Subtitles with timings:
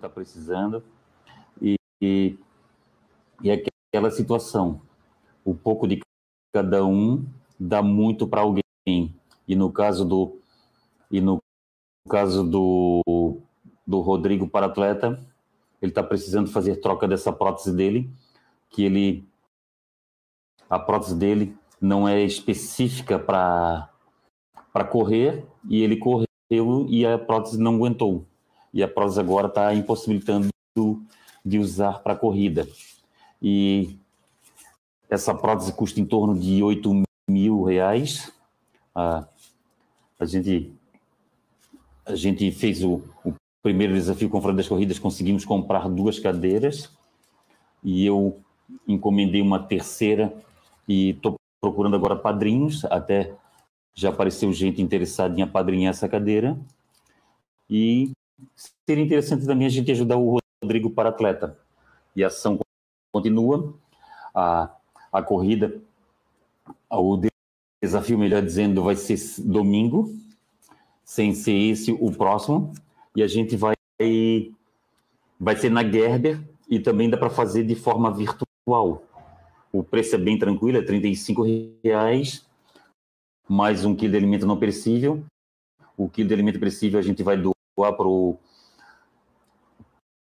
[0.00, 0.82] está precisando.
[1.60, 2.38] E, e,
[3.42, 4.80] e aquela situação,
[5.44, 6.00] o pouco de
[6.52, 7.26] cada um
[7.58, 8.64] dá muito para alguém.
[9.46, 10.40] E no caso do
[11.10, 11.38] e no
[12.08, 13.02] caso do
[13.86, 15.20] do Rodrigo para atleta,
[15.82, 18.10] ele está precisando fazer troca dessa prótese dele,
[18.70, 19.28] que ele
[20.68, 23.88] a prótese dele não é específica para
[24.72, 26.26] para correr e ele correu
[26.88, 28.29] e a prótese não aguentou
[28.72, 30.48] e a prótese agora está impossibilitando
[31.44, 32.66] de usar para corrida.
[33.42, 33.98] E
[35.08, 38.32] essa prótese custa em torno de 8 mil reais.
[38.94, 39.26] Ah,
[40.18, 40.72] a gente
[42.06, 46.90] a gente fez o, o primeiro desafio com Confronto das Corridas, conseguimos comprar duas cadeiras.
[47.82, 48.40] E eu
[48.86, 50.34] encomendei uma terceira
[50.88, 53.34] e estou procurando agora padrinhos, até
[53.94, 56.58] já apareceu gente interessada em apadrinhar essa cadeira.
[57.68, 58.12] E
[58.86, 61.58] seria interessante também a gente ajudar o Rodrigo para atleta.
[62.14, 62.58] E a ação
[63.12, 63.74] continua,
[64.34, 64.70] a,
[65.12, 65.80] a corrida,
[66.90, 67.20] o
[67.82, 70.14] desafio, melhor dizendo, vai ser domingo,
[71.04, 72.72] sem ser esse o próximo,
[73.16, 73.74] e a gente vai
[75.38, 79.02] vai ser na Gerber e também dá para fazer de forma virtual.
[79.72, 82.46] O preço é bem tranquilo, é R$ reais
[83.50, 85.24] mais um quilo de alimento não perecível.
[85.96, 87.56] O quilo de alimento perecível a gente vai doar
[87.96, 88.38] para o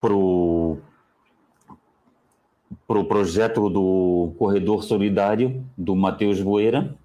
[0.00, 0.78] pro,
[2.86, 6.96] pro projeto do Corredor Solidário do Matheus Boeira.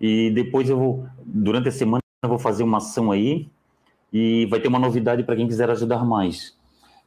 [0.00, 3.48] E depois eu vou, durante a semana, eu vou fazer uma ação aí
[4.12, 6.56] e vai ter uma novidade para quem quiser ajudar mais.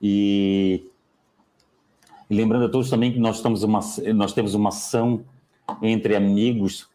[0.01, 0.85] E,
[2.29, 3.79] e, lembrando a todos também que nós, estamos uma,
[4.13, 5.25] nós temos uma ação
[5.81, 6.87] entre amigos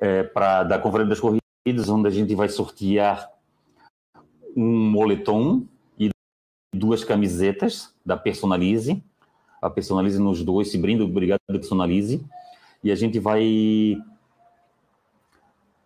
[0.00, 3.33] é, para da Conferência das Corridas, onde a gente vai sortear
[4.56, 5.64] um moletom
[5.98, 6.10] e
[6.74, 9.02] duas camisetas da Personalize.
[9.60, 12.24] A Personalize nos doou esse brinde, obrigado Personalize.
[12.82, 13.42] E a gente vai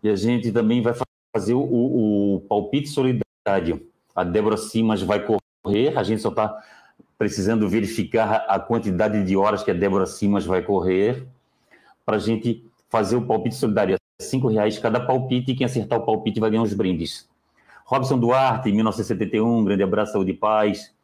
[0.02, 0.94] e a gente também vai
[1.34, 3.86] fazer o, o palpite solidário.
[4.14, 6.56] A Débora Simas vai correr, a gente só está
[7.16, 11.26] precisando verificar a quantidade de horas que a Débora Simas vai correr
[12.06, 13.96] para a gente fazer o palpite solidário.
[13.96, 17.28] É cinco reais cada palpite e quem acertar o palpite vai ganhar uns brindes.
[17.90, 20.94] Robson Duarte, 1971, grande abraço, saúde e paz.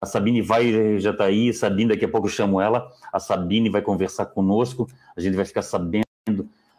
[0.00, 2.90] A Sabine vai, já está aí, Sabine, daqui a pouco eu chamo ela.
[3.12, 6.04] A Sabine vai conversar conosco, a gente vai ficar sabendo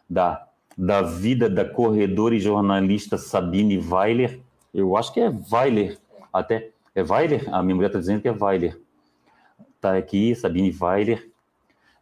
[0.08, 0.46] da
[0.76, 4.40] da vida da corredora e jornalista Sabine Weiler.
[4.72, 5.98] Eu acho que é Weiler,
[6.30, 6.70] até.
[6.94, 7.48] É Weiler?
[7.54, 8.78] A minha mulher está dizendo que é Weiler.
[9.76, 11.30] Está aqui, Sabine Weiler.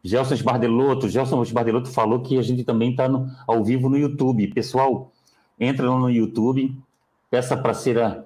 [0.03, 1.09] Gelson Esbardelotto.
[1.09, 3.09] Gelson Esbardelotto falou que a gente também está
[3.47, 4.47] ao vivo no YouTube.
[4.49, 5.13] Pessoal,
[5.59, 6.77] entra lá no YouTube,
[7.31, 8.25] peça para ser a,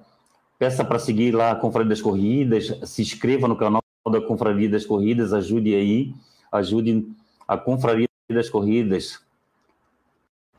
[0.57, 4.85] peça para seguir lá a Confraria das Corridas, se inscreva no canal da Confraria das
[4.85, 6.13] Corridas, ajude aí,
[6.51, 7.07] ajude
[7.47, 9.19] a Confraria das Corridas.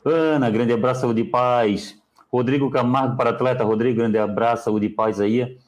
[0.04, 1.98] Ana, grande abraço, saúde e paz.
[2.30, 3.64] Rodrigo Camargo para atleta.
[3.64, 5.58] Rodrigo, grande abraço, saúde e paz aí.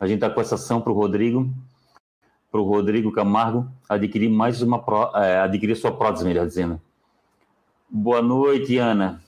[0.00, 1.48] A gente está com essa ação para o Rodrigo,
[2.50, 4.82] para o Rodrigo Camargo adquirir mais uma,
[5.16, 6.80] é, adquirir sua prótese, melhor dizendo.
[7.88, 9.22] Boa noite, Ana.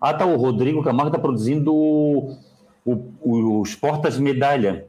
[0.00, 2.36] Ah, tá, o Rodrigo Camargo está produzindo o,
[2.84, 4.88] o, os portas-medalha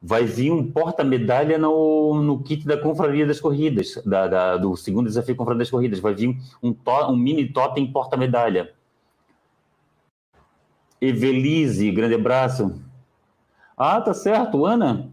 [0.00, 5.06] vai vir um porta-medalha no, no kit da Confraria das Corridas, da, da, do segundo
[5.06, 5.98] desafio Confraria das Corridas.
[5.98, 8.72] Vai vir um, to, um mini totem porta-medalha.
[11.00, 12.80] Evelise, grande abraço.
[13.76, 15.12] Ah, tá certo, Ana.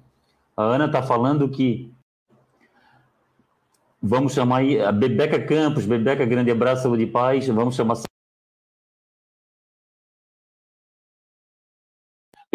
[0.55, 1.91] A Ana tá falando que
[4.01, 7.47] vamos chamar aí a Bebeca Campos, Bebeca, grande abraço, saúde e paz.
[7.47, 7.97] Vamos chamar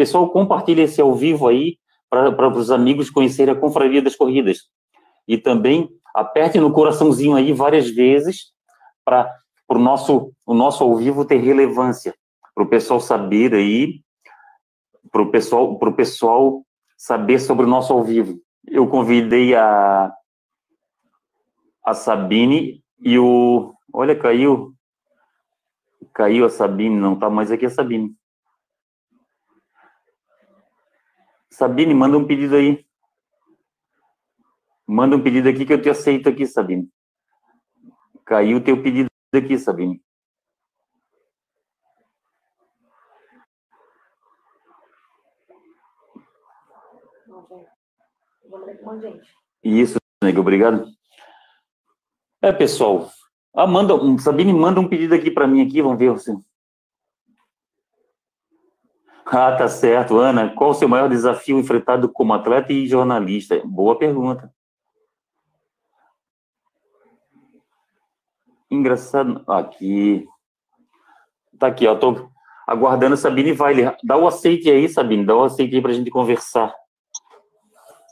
[0.01, 1.77] Pessoal, compartilhe esse ao vivo aí
[2.09, 4.61] para os amigos conhecerem a Confraria das Corridas.
[5.27, 8.51] E também aperte no coraçãozinho aí várias vezes
[9.05, 9.31] para
[9.69, 12.15] o nosso, o nosso ao vivo ter relevância,
[12.55, 14.01] para o pessoal saber aí,
[15.11, 16.65] para o pessoal, pro pessoal
[16.97, 18.39] saber sobre o nosso ao vivo.
[18.65, 20.11] Eu convidei a,
[21.85, 23.71] a Sabine e o.
[23.93, 24.73] Olha, caiu.
[26.11, 28.19] Caiu a Sabine, não está mais aqui a Sabine.
[31.51, 32.85] Sabine, manda um pedido aí.
[34.87, 36.89] Manda um pedido aqui que eu te aceito aqui, Sabine.
[38.25, 40.01] Caiu o teu pedido aqui, Sabine.
[49.63, 50.85] Isso, nego, obrigado.
[52.41, 53.11] É, pessoal.
[53.53, 53.67] Ah,
[54.19, 56.11] Sabine, manda um pedido aqui para mim aqui, vamos ver.
[56.11, 56.41] Assim.
[59.33, 60.19] Ah, tá certo.
[60.19, 63.61] Ana, qual o seu maior desafio enfrentado como atleta e jornalista?
[63.63, 64.53] Boa pergunta.
[68.69, 69.41] Engraçado.
[69.47, 70.27] Aqui.
[71.57, 71.95] Tá aqui, ó.
[71.95, 72.29] Tô
[72.67, 73.95] aguardando a Sabine Weiler.
[74.03, 75.25] Dá o aceite aí, Sabine.
[75.25, 76.75] Dá o aceite aí pra gente conversar.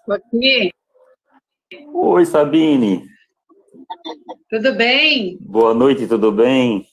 [0.10, 0.72] Aqui.
[1.94, 3.06] Oi, Sabine.
[4.50, 5.38] Tudo bem?
[5.42, 6.88] Boa noite, tudo bem?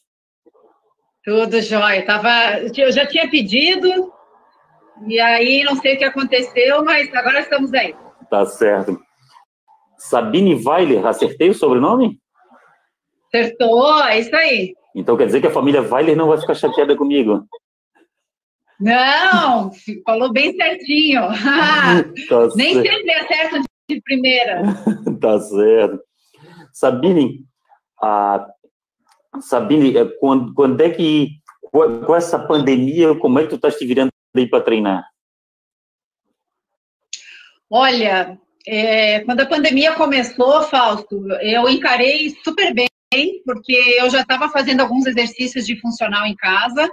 [1.24, 2.04] Tudo jóia.
[2.04, 2.28] Tava,
[2.76, 4.12] eu já tinha pedido,
[5.06, 7.94] e aí não sei o que aconteceu, mas agora estamos aí.
[8.30, 8.98] Tá certo.
[9.98, 12.18] Sabine Weiler, acertei o sobrenome?
[13.28, 14.74] Acertou, é isso aí.
[14.94, 17.46] Então quer dizer que a família Weiler não vai ficar chateada comigo?
[18.80, 19.70] Não,
[20.04, 21.22] falou bem certinho.
[22.28, 22.88] tá Nem certo.
[22.88, 24.62] sempre acerta de primeira.
[25.20, 26.00] tá certo.
[26.72, 27.44] Sabine,
[28.02, 28.46] a,
[29.40, 31.30] Sabine, é, quando, quando é que,
[31.72, 34.10] com essa pandemia, como é que tu estás te virando
[34.40, 35.08] aí para treinar?
[37.70, 42.88] Olha, é, quando a pandemia começou, Fausto, eu encarei super bem,
[43.44, 46.88] porque eu já estava fazendo alguns exercícios de funcional em casa,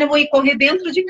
[0.00, 1.04] eu vou ir correr dentro de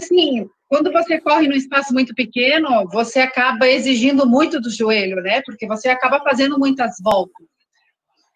[0.00, 5.40] assim, quando você corre num espaço muito pequeno, você acaba exigindo muito do joelho, né?
[5.44, 7.46] Porque você acaba fazendo muitas voltas.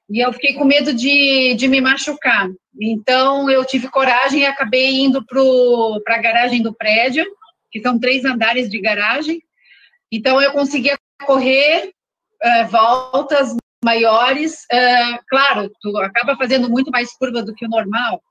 [0.08, 2.49] E eu fiquei com medo de, de me machucar.
[2.81, 7.25] Então, eu tive coragem e acabei indo para a garagem do prédio,
[7.70, 9.43] que são três andares de garagem.
[10.11, 10.96] Então, eu conseguia
[11.26, 11.93] correr
[12.43, 14.64] uh, voltas maiores.
[14.73, 18.23] Uh, claro, tu acaba fazendo muito mais curva do que o normal,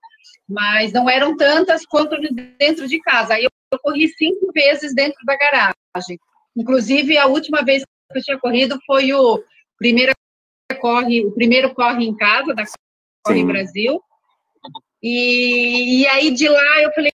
[0.50, 2.16] mas não eram tantas quanto
[2.60, 3.36] dentro de casa.
[3.36, 6.20] Aí eu eu corri cinco vezes dentro da garagem.
[6.56, 9.44] Inclusive, a última vez que eu tinha corrido foi o
[9.78, 10.14] primeiro
[10.80, 12.64] corre, o primeiro corre em casa, da
[13.24, 13.46] Corre Sim.
[13.46, 14.02] Brasil.
[15.02, 17.12] E, e aí, de lá, eu falei,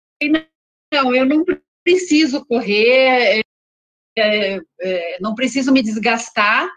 [0.94, 1.44] não, eu não
[1.84, 3.44] preciso correr,
[4.18, 6.68] é, é, não preciso me desgastar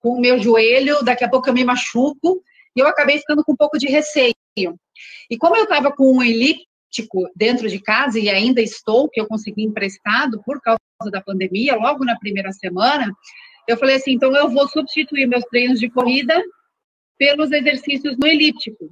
[0.00, 2.42] com o meu joelho, daqui a pouco eu me machuco,
[2.76, 4.34] e eu acabei ficando com um pouco de receio.
[4.56, 6.66] E como eu estava com um elipse
[7.34, 10.78] dentro de casa e ainda estou, que eu consegui emprestado por causa
[11.10, 13.12] da pandemia, logo na primeira semana,
[13.68, 16.42] eu falei assim, então eu vou substituir meus treinos de corrida
[17.18, 18.90] pelos exercícios no elíptico.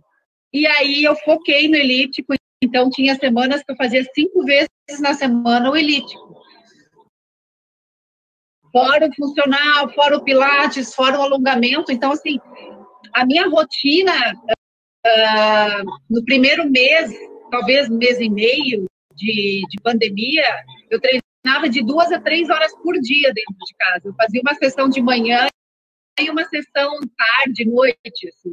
[0.52, 4.68] E aí eu foquei no elíptico, então tinha semanas que eu fazia cinco vezes
[5.00, 6.28] na semana o elíptico.
[8.72, 11.90] Fora o funcional, fora o pilates, fora o alongamento.
[11.90, 12.38] Então, assim,
[13.14, 14.12] a minha rotina
[15.06, 17.10] uh, no primeiro mês
[17.50, 20.44] talvez mês e meio de, de pandemia,
[20.90, 24.08] eu treinava de duas a três horas por dia dentro de casa.
[24.08, 25.48] Eu fazia uma sessão de manhã
[26.20, 28.52] e uma sessão tarde, noite, assim.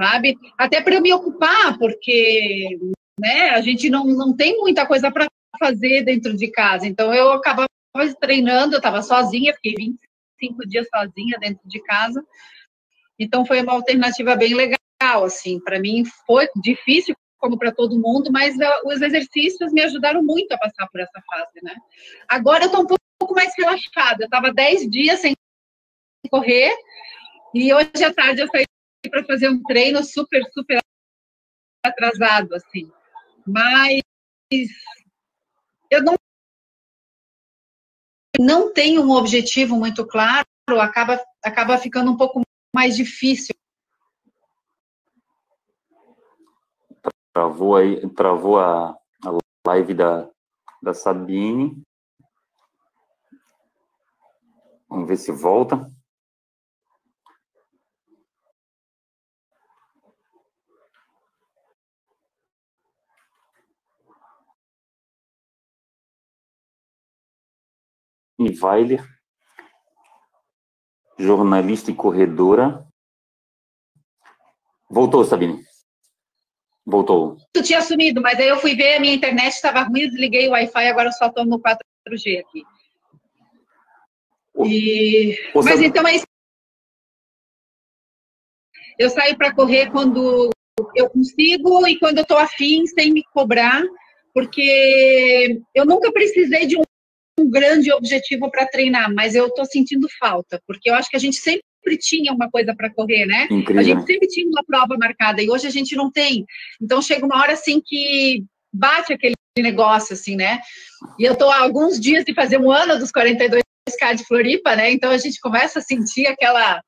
[0.00, 0.36] Sabe?
[0.58, 2.78] Até para eu me ocupar, porque
[3.18, 5.26] né, a gente não, não tem muita coisa para
[5.58, 6.86] fazer dentro de casa.
[6.86, 7.68] Então, eu acabava
[8.20, 12.24] treinando, eu estava sozinha, fiquei 25 dias sozinha dentro de casa.
[13.18, 18.30] Então, foi uma alternativa bem legal assim, para mim foi difícil como para todo mundo,
[18.30, 21.74] mas uh, os exercícios me ajudaram muito a passar por essa fase, né?
[22.28, 22.86] Agora eu estou um
[23.18, 25.34] pouco mais relaxada, eu estava 10 dias sem
[26.30, 26.76] correr,
[27.54, 28.66] e hoje à tarde eu saí
[29.10, 30.78] para fazer um treino super, super
[31.82, 32.90] atrasado, assim.
[33.46, 34.02] Mas
[35.90, 36.14] eu não,
[38.38, 40.46] não tenho um objetivo muito claro,
[40.78, 42.42] acaba, acaba ficando um pouco
[42.74, 43.54] mais difícil
[47.40, 50.28] Travou aí, travou a, a live da,
[50.82, 51.82] da Sabine.
[54.90, 55.90] Vamos ver se volta.
[68.38, 69.02] Weiler,
[71.18, 72.86] jornalista e corredora.
[74.90, 75.69] Voltou, Sabine.
[76.90, 77.36] Voltou.
[77.52, 80.50] Tu tinha sumido, mas aí eu fui ver, a minha internet estava ruim, desliguei o
[80.50, 82.64] Wi-Fi, agora eu só estou no 4G aqui.
[84.66, 85.38] E...
[85.54, 86.26] Mas então é isso.
[88.98, 90.50] Eu saio para correr quando
[90.96, 93.82] eu consigo e quando eu estou afim, sem me cobrar,
[94.34, 96.82] porque eu nunca precisei de um,
[97.38, 101.20] um grande objetivo para treinar, mas eu estou sentindo falta, porque eu acho que a
[101.20, 101.62] gente sempre
[101.98, 103.46] tinha uma coisa para correr, né?
[103.50, 103.80] Incrível.
[103.80, 106.44] A gente sempre tinha uma prova marcada e hoje a gente não tem.
[106.80, 110.60] Então chega uma hora assim que bate aquele negócio assim, né?
[111.18, 114.90] E eu estou há alguns dias de fazer um ano dos 42K de Floripa, né?
[114.92, 116.80] Então a gente começa a sentir aquela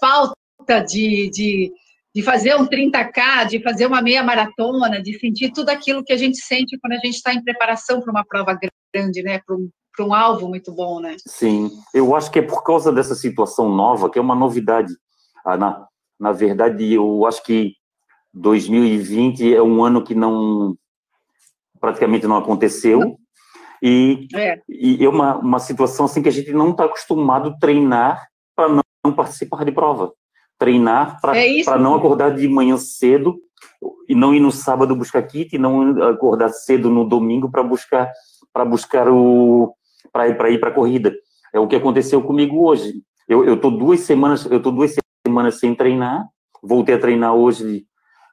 [0.00, 1.72] falta de, de
[2.14, 6.16] de fazer um 30K, de fazer uma meia maratona, de sentir tudo aquilo que a
[6.16, 8.58] gente sente quando a gente está em preparação para uma prova
[8.92, 9.40] grande, né?
[9.46, 11.16] Para um, para um alvo muito bom, né?
[11.26, 14.94] Sim, eu acho que é por causa dessa situação nova, que é uma novidade.
[15.44, 15.86] Ah, na,
[16.18, 17.74] na verdade, eu acho que
[18.32, 20.76] 2020 é um ano que não
[21.78, 23.16] praticamente não aconteceu.
[23.82, 27.58] E é, e é uma, uma situação assim que a gente não está acostumado a
[27.58, 30.12] treinar para não, participar de prova
[30.58, 33.40] treinar para é não acordar de manhã cedo
[34.06, 38.12] e não ir no sábado buscar kit e não acordar cedo no domingo para buscar
[38.52, 39.74] para buscar o
[40.12, 41.14] para ir para ir para corrida
[41.52, 44.94] é o que aconteceu comigo hoje eu eu tô duas semanas eu tô duas
[45.26, 46.26] semanas sem treinar
[46.62, 47.84] voltei a treinar hoje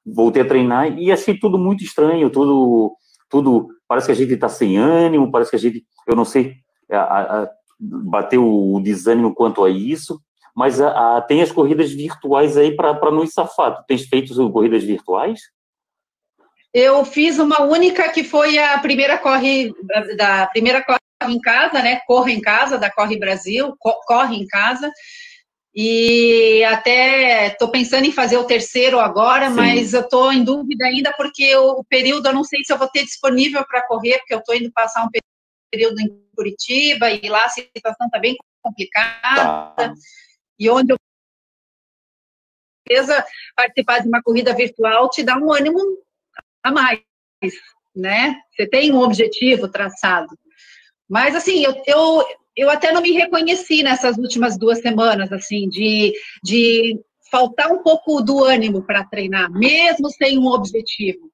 [0.05, 2.95] voltei a treinar e achei tudo muito estranho tudo
[3.29, 6.55] tudo parece que a gente está sem ânimo parece que a gente eu não sei
[6.89, 10.19] a, a, bateu o desânimo quanto a isso
[10.57, 13.75] mas a, a, tem as corridas virtuais aí para nos safar.
[13.75, 15.39] Tu tens feito corridas virtuais?
[16.73, 19.71] Eu fiz uma única que foi a primeira corre
[20.17, 20.97] da primeira corre
[21.31, 21.99] em casa, né?
[22.05, 24.91] Corre em casa da Corre Brasil, corre em casa.
[25.79, 29.55] E até estou pensando em fazer o terceiro agora, Sim.
[29.55, 32.87] mas eu estou em dúvida ainda porque o, período eu não sei se eu vou
[32.87, 35.09] ter disponível para correr, porque eu estou indo passar um
[35.71, 39.71] período em Curitiba e lá a situação está bem complicada.
[39.75, 39.93] Tá
[40.59, 40.97] e onde eu
[43.55, 45.79] participar de uma corrida virtual te dá um ânimo
[46.63, 47.01] a mais,
[47.95, 48.41] né?
[48.51, 50.35] Você tem um objetivo traçado.
[51.09, 56.13] Mas, assim, eu, eu, eu até não me reconheci nessas últimas duas semanas, assim, de,
[56.43, 56.99] de
[57.31, 61.31] faltar um pouco do ânimo para treinar, mesmo sem um objetivo.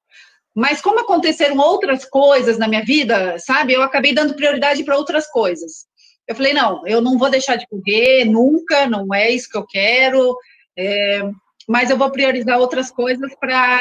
[0.54, 3.72] Mas como aconteceram outras coisas na minha vida, sabe?
[3.72, 5.86] Eu acabei dando prioridade para outras coisas.
[6.28, 9.66] Eu falei, não, eu não vou deixar de correr nunca, não é isso que eu
[9.66, 10.36] quero,
[10.76, 11.22] é,
[11.68, 13.80] mas eu vou priorizar outras coisas para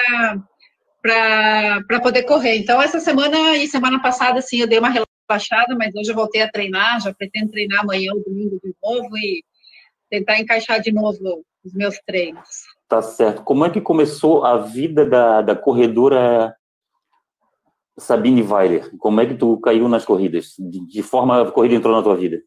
[1.01, 2.55] para poder correr.
[2.55, 4.87] Então, essa semana e semana passada, sim, eu dei uma
[5.27, 9.17] relaxada, mas hoje eu voltei a treinar, já pretendo treinar amanhã ou domingo de novo
[9.17, 9.43] e
[10.09, 12.47] tentar encaixar de novo os meus treinos.
[12.87, 13.43] Tá certo.
[13.43, 16.55] Como é que começou a vida da, da corredora
[17.97, 20.55] Sabine Weiler, como é que tu caiu nas corridas?
[20.57, 22.41] De, de forma a corrida entrou na tua vida?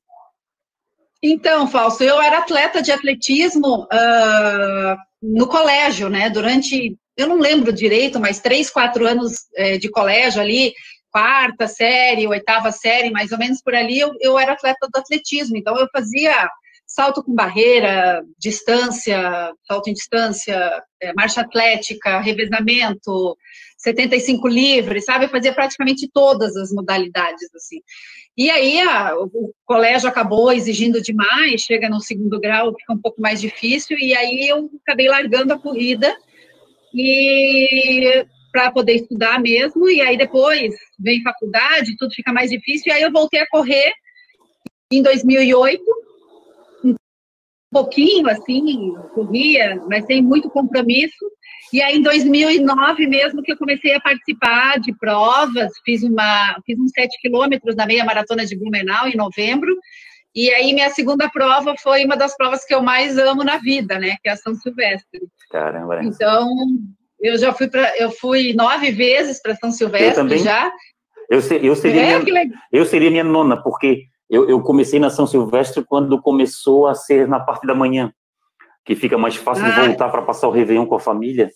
[1.23, 6.29] Então, Fausto, eu era atleta de atletismo uh, no colégio, né?
[6.29, 10.75] Durante, eu não lembro direito, mas três, quatro anos eh, de colégio ali,
[11.17, 15.57] quarta série, oitava série, mais ou menos por ali, eu, eu era atleta do atletismo.
[15.57, 16.47] Então, eu fazia
[16.87, 23.35] salto com barreira, distância, salto em distância, eh, marcha atlética, revezamento,
[23.79, 25.25] 75 livres, sabe?
[25.25, 27.79] Eu fazia praticamente todas as modalidades, assim.
[28.37, 33.23] E aí a, o colégio acabou exigindo demais, chega no segundo grau, fica um pouco
[33.23, 36.15] mais difícil, e aí eu acabei largando a corrida
[36.95, 42.93] e para poder estudar mesmo, e aí depois vem faculdade, tudo fica mais difícil, e
[42.93, 43.93] aí eu voltei a correr
[44.91, 45.83] em 2008,
[46.85, 46.95] um
[47.71, 51.27] pouquinho assim, corria, mas sem muito compromisso,
[51.73, 56.79] e aí, em 2009 mesmo, que eu comecei a participar de provas, fiz, uma, fiz
[56.79, 59.77] uns 7 quilômetros na meia maratona de Blumenau, em novembro,
[60.37, 63.99] e aí, minha segunda prova foi uma das provas que eu mais amo na vida,
[63.99, 64.17] né?
[64.23, 65.21] Que é a São Silvestre.
[65.51, 66.05] Caramba.
[66.05, 66.47] Então,
[67.27, 70.71] eu já fui para, eu fui nove vezes para São Silvestre eu também, já.
[71.29, 75.27] Eu, eu, seria é, minha, eu seria minha nona, porque eu, eu comecei na São
[75.27, 78.13] Silvestre quando começou a ser na parte da manhã
[78.85, 79.87] que fica mais fácil ah.
[79.87, 81.51] voltar para passar o Réveillon com a família.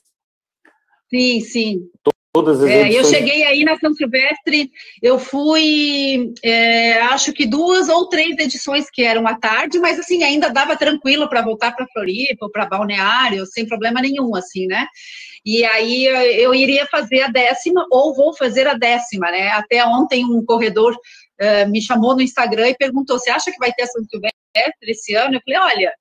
[1.09, 1.89] Sim, sim.
[2.33, 2.97] Todas as é, edições...
[2.97, 4.71] Eu cheguei aí na São Silvestre,
[5.03, 10.23] eu fui, é, acho que duas ou três edições que eram à tarde, mas assim,
[10.23, 14.87] ainda dava tranquilo para voltar para Floripa, para Balneário, sem problema nenhum, assim, né?
[15.45, 19.49] E aí eu iria fazer a décima, ou vou fazer a décima, né?
[19.49, 23.73] Até ontem um corredor uh, me chamou no Instagram e perguntou: você acha que vai
[23.73, 24.35] ter a São Silvestre
[24.83, 25.37] esse ano?
[25.37, 25.95] Eu falei: olha,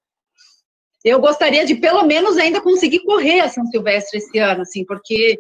[1.05, 5.39] eu gostaria de pelo menos ainda conseguir correr a São Silvestre esse ano, assim, porque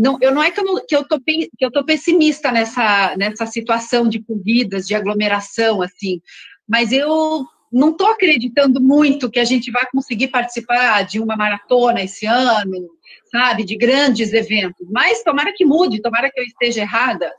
[0.00, 3.14] não, eu não é que eu, não, que eu tô que eu tô pessimista nessa
[3.18, 6.22] nessa situação de corridas, de aglomeração, assim,
[6.66, 12.02] mas eu não estou acreditando muito que a gente vai conseguir participar de uma maratona
[12.02, 12.88] esse ano,
[13.30, 14.88] sabe, de grandes eventos.
[14.90, 17.30] Mas tomara que mude, tomara que eu esteja errada.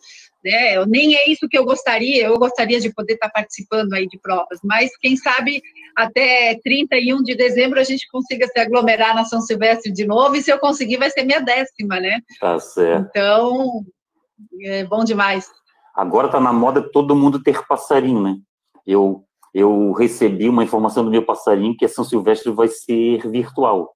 [0.43, 0.83] Né?
[0.85, 4.59] Nem é isso que eu gostaria, eu gostaria de poder estar participando aí de provas,
[4.63, 5.61] mas quem sabe
[5.95, 10.41] até 31 de dezembro a gente consiga se aglomerar na São Silvestre de novo, e
[10.41, 12.19] se eu conseguir vai ser minha décima, né?
[12.39, 13.07] Tá certo.
[13.09, 13.83] Então,
[14.63, 15.47] é bom demais.
[15.95, 18.35] Agora tá na moda todo mundo ter passarinho, né?
[18.87, 23.93] Eu eu recebi uma informação do meu passarinho que a São Silvestre vai ser virtual.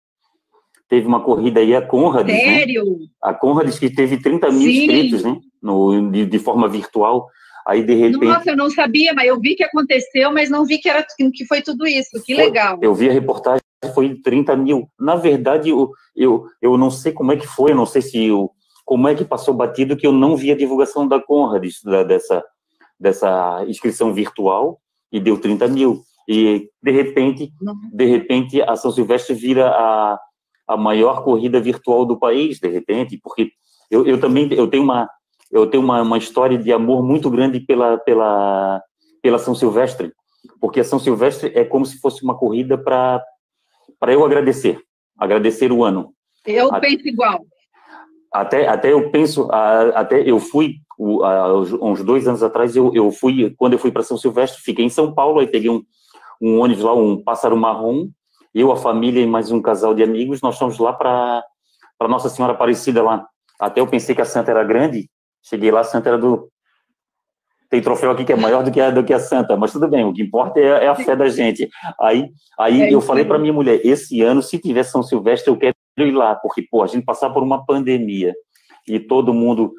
[0.88, 2.28] Teve uma corrida aí, a Conrad.
[2.28, 2.38] Né?
[2.38, 2.86] Sério?
[2.86, 3.08] Né?
[3.22, 4.84] A Conrad que teve 30 mil Sim.
[4.84, 5.40] inscritos, né?
[5.66, 7.28] No, de, de, forma virtual.
[7.68, 8.24] Aí, de repente...
[8.24, 11.04] Nossa, eu não sabia, mas eu vi que aconteceu, mas não vi que, era,
[11.34, 12.22] que foi tudo isso.
[12.24, 12.78] Que foi, legal.
[12.82, 14.88] Eu vi a reportagem, foi 30 mil.
[15.00, 18.24] Na verdade, eu, eu, eu não sei como é que foi, eu não sei se
[18.26, 18.52] eu,
[18.86, 22.46] como é que passou batido que eu não vi a divulgação da Conrad, da, dessa,
[23.00, 24.80] dessa inscrição virtual,
[25.12, 26.04] e deu 30 mil.
[26.30, 27.52] E, de repente,
[27.92, 30.20] de repente a São Silvestre vira a,
[30.68, 33.50] a maior corrida virtual do país, de repente, porque
[33.90, 35.10] eu, eu também eu tenho uma
[35.56, 38.82] eu tenho uma, uma história de amor muito grande pela pela
[39.22, 40.12] pela São Silvestre,
[40.60, 43.24] porque a São Silvestre é como se fosse uma corrida para
[44.10, 44.80] eu agradecer,
[45.18, 46.14] agradecer o ano.
[46.46, 47.40] Eu penso igual.
[48.32, 53.74] Até até eu penso até eu fui uns dois anos atrás eu, eu fui quando
[53.74, 55.84] eu fui para São Silvestre fiquei em São Paulo aí peguei um,
[56.42, 58.08] um ônibus lá um pássaro marrom
[58.54, 61.44] eu a família e mais um casal de amigos nós fomos lá para
[62.08, 63.28] Nossa Senhora Aparecida lá
[63.60, 65.10] até eu pensei que a Santa era grande
[65.48, 66.50] cheguei lá a Santa era do
[67.70, 69.88] tem troféu aqui que é maior do que a, do que a Santa, mas tudo
[69.88, 71.68] bem, o que importa é, é a fé da gente.
[72.00, 72.30] Aí,
[72.60, 75.76] aí é eu falei para minha mulher, esse ano, se tiver São Silvestre, eu quero
[75.98, 78.34] ir lá, porque, pô, a gente passar por uma pandemia
[78.88, 79.74] e todo mundo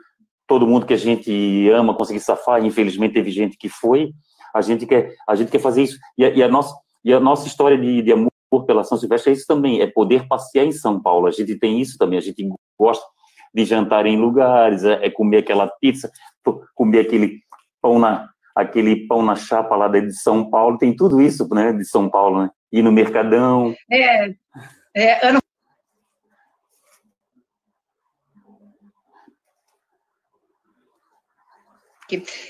[0.47, 4.13] todo mundo que a gente ama conseguir safar, infelizmente teve gente que foi,
[4.55, 5.99] a gente quer, a gente quer fazer isso.
[6.17, 6.75] E a, e a nossa,
[7.05, 8.31] e a nossa história de, de amor
[8.65, 11.27] pela São Silvestre é isso também, é poder passear em São Paulo.
[11.27, 12.49] A gente tem isso também, a gente
[12.79, 13.05] gosta
[13.55, 16.11] de jantar em lugares, é, é comer aquela pizza,
[16.75, 17.41] comer aquele
[17.81, 21.85] pão na aquele pão na chapa lá de São Paulo, tem tudo isso, né, de
[21.85, 22.51] São Paulo, né?
[22.73, 23.75] Ir no Mercadão.
[23.93, 24.31] É,
[24.97, 25.41] é ano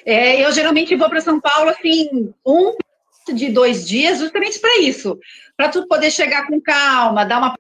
[0.05, 2.77] É, eu geralmente vou para São Paulo assim, um
[3.35, 5.19] de dois dias, justamente para isso,
[5.57, 7.56] para tu poder chegar com calma, dar uma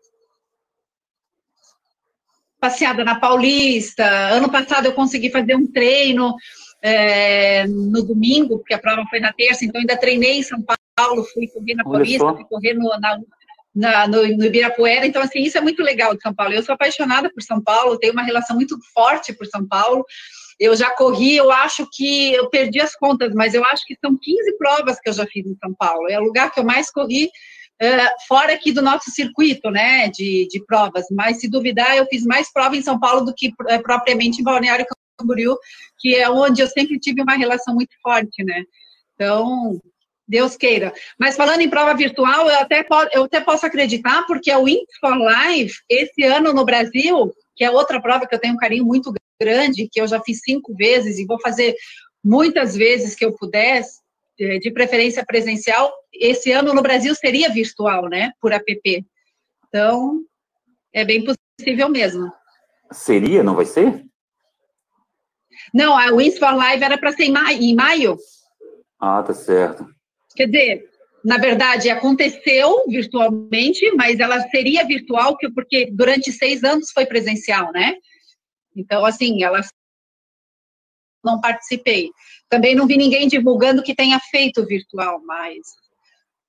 [2.66, 4.05] passeada na Paulista.
[4.05, 6.35] Ano passado eu consegui fazer um treino
[6.83, 10.61] é, no domingo, porque a prova foi na terça, então ainda treinei em São
[10.96, 13.18] Paulo, fui correr na Paulista, fui correr no, na,
[13.72, 16.55] na, no, no Ibirapuera, então assim, isso é muito legal de São Paulo.
[16.55, 20.05] Eu sou apaixonada por São Paulo, tenho uma relação muito forte por São Paulo,
[20.59, 24.18] eu já corri, eu acho que eu perdi as contas, mas eu acho que são
[24.20, 26.09] 15 provas que eu já fiz em São Paulo.
[26.09, 27.31] É o lugar que eu mais corri,
[28.27, 31.07] fora aqui do nosso circuito, né, de, de provas.
[31.11, 34.45] Mas se duvidar, eu fiz mais prova em São Paulo do que uh, propriamente em
[34.45, 34.87] Balneário
[35.19, 35.57] Camboriú,
[35.99, 38.62] que é onde eu sempre tive uma relação muito forte, né.
[39.15, 39.81] Então,
[40.29, 40.93] Deus queira.
[41.19, 45.17] Mas falando em prova virtual, eu até, eu até posso acreditar, porque a Wings for
[45.17, 49.12] Life, esse ano no Brasil, que é outra prova que eu tenho um carinho muito
[49.41, 51.75] grande, que eu já fiz cinco vezes e vou fazer
[52.25, 54.01] muitas vezes que eu pudesse,
[54.38, 59.07] de preferência presencial, esse ano no Brasil seria virtual, né, por app.
[59.68, 60.20] Então,
[60.92, 62.31] é bem possível mesmo.
[62.92, 64.05] Seria, não vai ser?
[65.72, 68.16] Não, a Wins for Live era para ser em maio, em maio.
[69.01, 69.87] Ah, tá certo.
[70.35, 70.90] Quer dizer,
[71.25, 77.96] na verdade, aconteceu virtualmente, mas ela seria virtual porque durante seis anos foi presencial, né?
[78.75, 79.61] Então, assim, ela
[81.25, 82.11] não participei.
[82.49, 85.59] Também não vi ninguém divulgando que tenha feito virtual, mas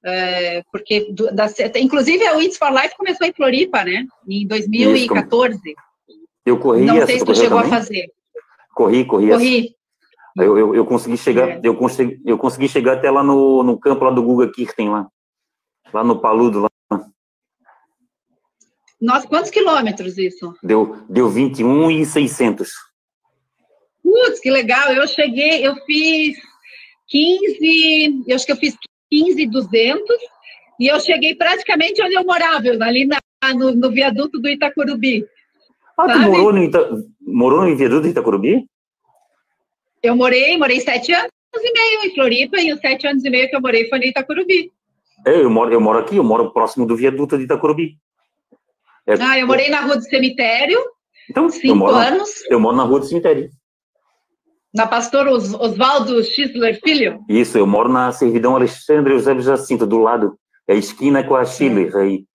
[0.06, 4.06] é, porque do, da, inclusive a Wits for Life começou em Floripa, né?
[4.28, 5.60] Em 2014.
[6.46, 6.86] Eu corri.
[6.86, 7.74] Não sei se tu chegou também?
[7.74, 8.12] a fazer.
[8.74, 9.30] Corri, corri.
[9.30, 9.76] Corri.
[10.38, 11.60] Eu, eu, eu, consegui chegar, é.
[11.64, 15.08] eu, consegui, eu consegui chegar até lá no, no campo lá do Guga Kirten, lá,
[15.92, 16.70] lá no Paludo, lá.
[19.02, 20.54] Nossa, quantos quilômetros isso?
[20.62, 22.70] Deu, deu 21 e 600.
[24.08, 24.94] Putz, que legal.
[24.94, 26.38] Eu cheguei, eu fiz
[27.10, 28.78] 15, eu acho que eu fiz
[29.12, 30.02] 15 200
[30.80, 33.20] e eu cheguei praticamente onde eu morava, ali na,
[33.54, 35.26] no, no viaduto do Itacurubi.
[35.98, 36.24] Ah, sabe?
[36.24, 36.90] tu morou no, Ita,
[37.22, 38.66] morou no viaduto do Itacurubi?
[40.02, 43.50] Eu morei, morei sete anos e meio em Floripa e os sete anos e meio
[43.50, 44.72] que eu morei foi em Itacurubi.
[45.26, 47.98] É, eu moro, eu moro aqui, eu moro próximo do viaduto de Itacurubi.
[49.06, 50.80] É, ah, eu morei na rua do cemitério,
[51.30, 52.30] então, cinco eu anos.
[52.50, 53.50] Na, eu moro na rua do cemitério.
[54.78, 57.26] Na Pastor Os, Oswaldo Schindler Filho?
[57.28, 60.38] Isso, eu moro na Servidão Alexandre José Jacinto, do lado.
[60.68, 62.26] É esquina com a Schiller, aí.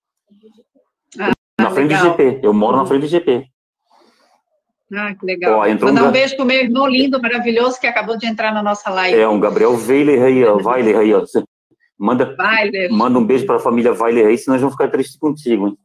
[1.21, 2.03] Ah, na frente legal.
[2.03, 2.41] do GP.
[2.43, 3.47] Eu moro na frente do GP.
[4.93, 5.61] Ah, que legal.
[5.61, 8.63] Ó, Mandar um, um beijo pro meu irmão lindo, maravilhoso, que acabou de entrar na
[8.63, 9.17] nossa live.
[9.17, 10.57] É, um Gabriel Weiler aí, ó.
[10.57, 11.25] Weiler aí, ó.
[11.97, 12.91] Manda, Weiler.
[12.91, 15.79] manda um beijo para a família Weiler aí, senão eles vão ficar tristes contigo, hein?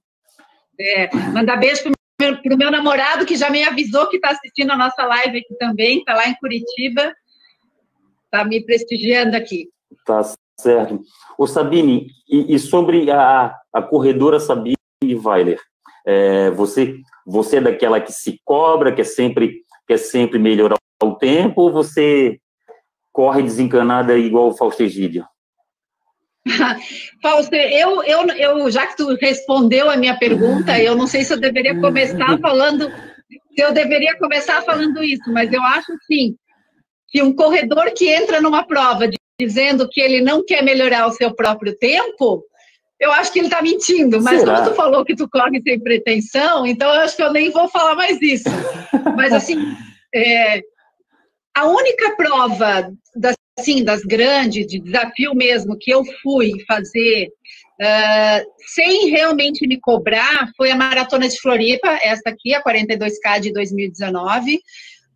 [0.79, 4.71] É, mandar beijo pro meu, pro meu namorado, que já me avisou que está assistindo
[4.71, 7.13] a nossa live aqui também, está lá em Curitiba,
[8.25, 9.69] está me prestigiando aqui.
[10.05, 10.21] Tá
[10.59, 11.01] certo.
[11.37, 14.75] O Sabine, e, e sobre a, a corredora Sabine
[15.23, 15.61] Weiler,
[16.05, 21.15] é, você, você é daquela que se cobra, que é sempre, quer sempre melhorar o
[21.15, 22.39] tempo, ou você
[23.11, 25.25] corre desencanada igual o Fausto Egídio?
[27.21, 31.33] Fausto, eu, eu, eu, já que tu respondeu a minha pergunta, eu não sei se
[31.33, 32.89] eu deveria começar falando,
[33.29, 36.35] se eu deveria começar falando isso, mas eu acho sim
[37.09, 41.33] que um corredor que entra numa prova dizendo que ele não quer melhorar o seu
[41.33, 42.43] próprio tempo,
[42.99, 44.55] eu acho que ele está mentindo, mas Será?
[44.55, 47.69] como tu falou que tu corre sem pretensão, então eu acho que eu nem vou
[47.69, 48.49] falar mais isso.
[49.15, 49.57] Mas assim,
[50.13, 50.61] é,
[51.55, 57.29] a única prova das, assim, das grandes, de desafio mesmo, que eu fui fazer
[57.81, 63.53] uh, sem realmente me cobrar, foi a Maratona de Floripa, essa aqui, a 42K de
[63.53, 64.59] 2019,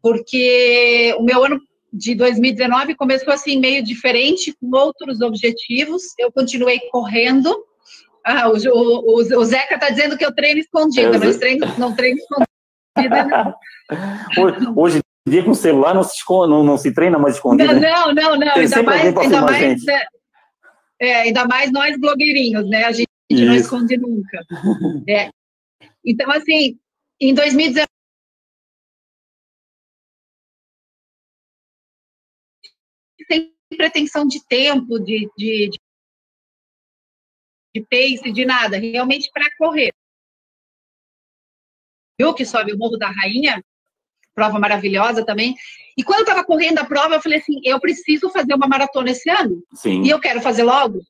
[0.02, 1.60] porque o meu ano
[1.94, 6.02] de 2019 começou assim meio diferente, com outros objetivos.
[6.18, 7.54] Eu continuei correndo,
[8.26, 12.18] ah, o, o, o Zeca está dizendo que eu treino escondida, mas treino, não treino
[12.18, 13.54] escondida, não.
[14.76, 17.74] Hoje em dia com o celular não se, esconde, não, não se treina mais escondido.
[17.74, 20.06] Não, não, não, ainda mais, ainda mais, é,
[21.00, 22.86] é, ainda mais nós blogueirinhos, né?
[22.86, 23.46] A gente Isso.
[23.46, 24.44] não esconde nunca.
[25.08, 25.30] É.
[26.04, 26.80] Então, assim,
[27.20, 27.88] em 2019,
[33.28, 35.80] sem pretensão de tempo, de, de, de
[37.74, 39.94] de pace, de nada, realmente para correr.
[42.20, 43.64] Eu que sobe o Morro da Rainha,
[44.42, 45.56] prova maravilhosa também.
[45.96, 49.12] E quando eu estava correndo a prova, eu falei assim: eu preciso fazer uma maratona
[49.12, 49.64] esse ano.
[49.76, 50.02] Sim.
[50.04, 51.02] E eu quero fazer logo.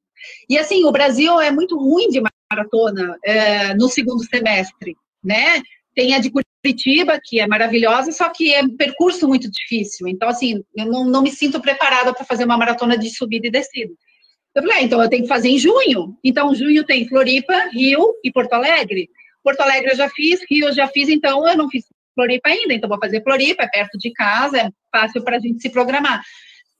[0.50, 5.62] E assim, o Brasil é muito ruim de maratona é, no segundo semestre, né?
[5.96, 10.08] Tem a de Curitiba, que é maravilhosa, só que é um percurso muito difícil.
[10.08, 13.52] Então, assim, eu não, não me sinto preparada para fazer uma maratona de subida e
[13.52, 13.92] descida.
[14.54, 16.16] Eu falei, ah, então eu tenho que fazer em junho.
[16.24, 19.10] Então, junho tem Floripa, Rio e Porto Alegre.
[19.44, 22.74] Porto Alegre eu já fiz, Rio eu já fiz, então eu não fiz Floripa ainda.
[22.74, 26.22] Então, vou fazer Floripa, é perto de casa, é fácil para a gente se programar.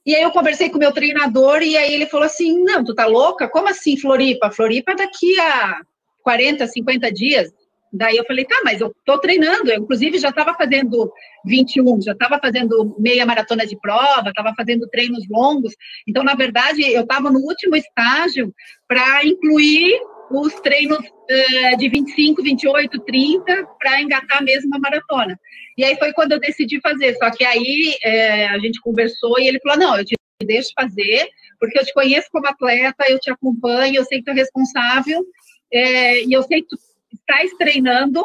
[0.04, 2.94] E aí eu conversei com o meu treinador e aí ele falou assim, não, tu
[2.94, 3.48] tá louca?
[3.48, 4.50] Como assim Floripa?
[4.50, 5.80] Floripa daqui a
[6.24, 7.52] 40, 50 dias.
[7.92, 9.70] Daí eu falei, tá, mas eu tô treinando.
[9.70, 11.12] Eu, inclusive, já estava fazendo
[11.44, 15.74] 21, já estava fazendo meia maratona de prova, estava fazendo treinos longos.
[16.08, 18.52] Então, na verdade, eu estava no último estágio
[18.88, 20.00] para incluir
[20.40, 25.38] os treinos uh, de 25, 28, 30 para engatar mesmo a maratona.
[25.76, 27.16] E aí foi quando eu decidi fazer.
[27.16, 30.14] Só que aí é, a gente conversou e ele falou: não, eu te
[30.44, 34.30] deixo fazer, porque eu te conheço como atleta, eu te acompanho, eu sei que tu
[34.30, 35.24] é responsável,
[35.72, 36.76] é, e eu sei que tu
[37.12, 38.22] estás treinando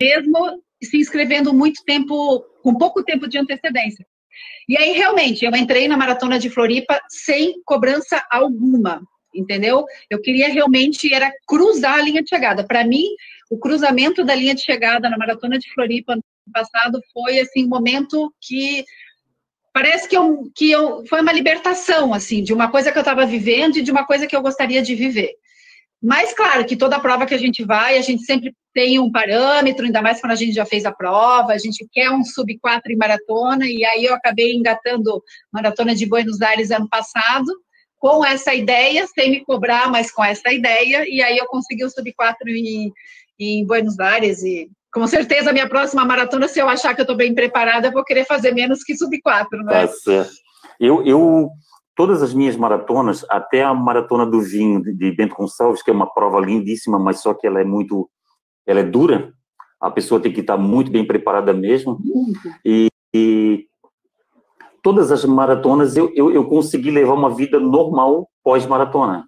[0.00, 4.06] mesmo se inscrevendo muito tempo, com pouco tempo de antecedência.
[4.68, 9.02] E aí, realmente, eu entrei na Maratona de Floripa sem cobrança alguma,
[9.34, 9.84] entendeu?
[10.08, 12.64] Eu queria realmente, era cruzar a linha de chegada.
[12.66, 13.06] Para mim,
[13.50, 17.68] o cruzamento da linha de chegada na Maratona de Floripa no passado foi, assim, um
[17.68, 18.84] momento que
[19.72, 23.26] parece que, eu, que eu, foi uma libertação, assim, de uma coisa que eu estava
[23.26, 25.32] vivendo e de uma coisa que eu gostaria de viver.
[26.00, 29.86] Mas, claro, que toda prova que a gente vai, a gente sempre tem um parâmetro,
[29.86, 32.92] ainda mais quando a gente já fez a prova, a gente quer um sub 4
[32.92, 37.46] em maratona, e aí eu acabei engatando maratona de Buenos Aires ano passado,
[38.04, 41.88] com essa ideia, sem me cobrar, mas com essa ideia, e aí eu consegui o
[41.88, 42.92] sub 4 em,
[43.40, 47.04] em Buenos Aires, e com certeza a minha próxima maratona, se eu achar que eu
[47.04, 49.86] estou bem preparada, eu vou querer fazer menos que sub 4, né?
[49.86, 50.26] Tá.
[50.78, 51.48] Eu, eu
[51.96, 56.12] todas as minhas maratonas, até a maratona do vinho de Bento Gonçalves, que é uma
[56.12, 58.10] prova lindíssima, mas só que ela é muito,
[58.66, 59.32] ela é dura.
[59.80, 61.98] A pessoa tem que estar muito bem preparada mesmo.
[62.62, 63.64] E, e
[64.84, 69.24] todas as maratonas eu, eu, eu, consegui levar uma vida normal pós-maratona.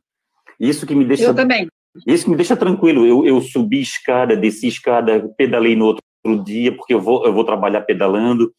[0.61, 1.25] Isso que me deixa.
[1.25, 1.67] Eu também.
[2.07, 3.07] Isso me deixa tranquilo.
[3.07, 7.43] Eu, eu subi escada, desci escada, pedalei no outro dia, porque eu vou, eu vou
[7.43, 8.53] trabalhar pedalando.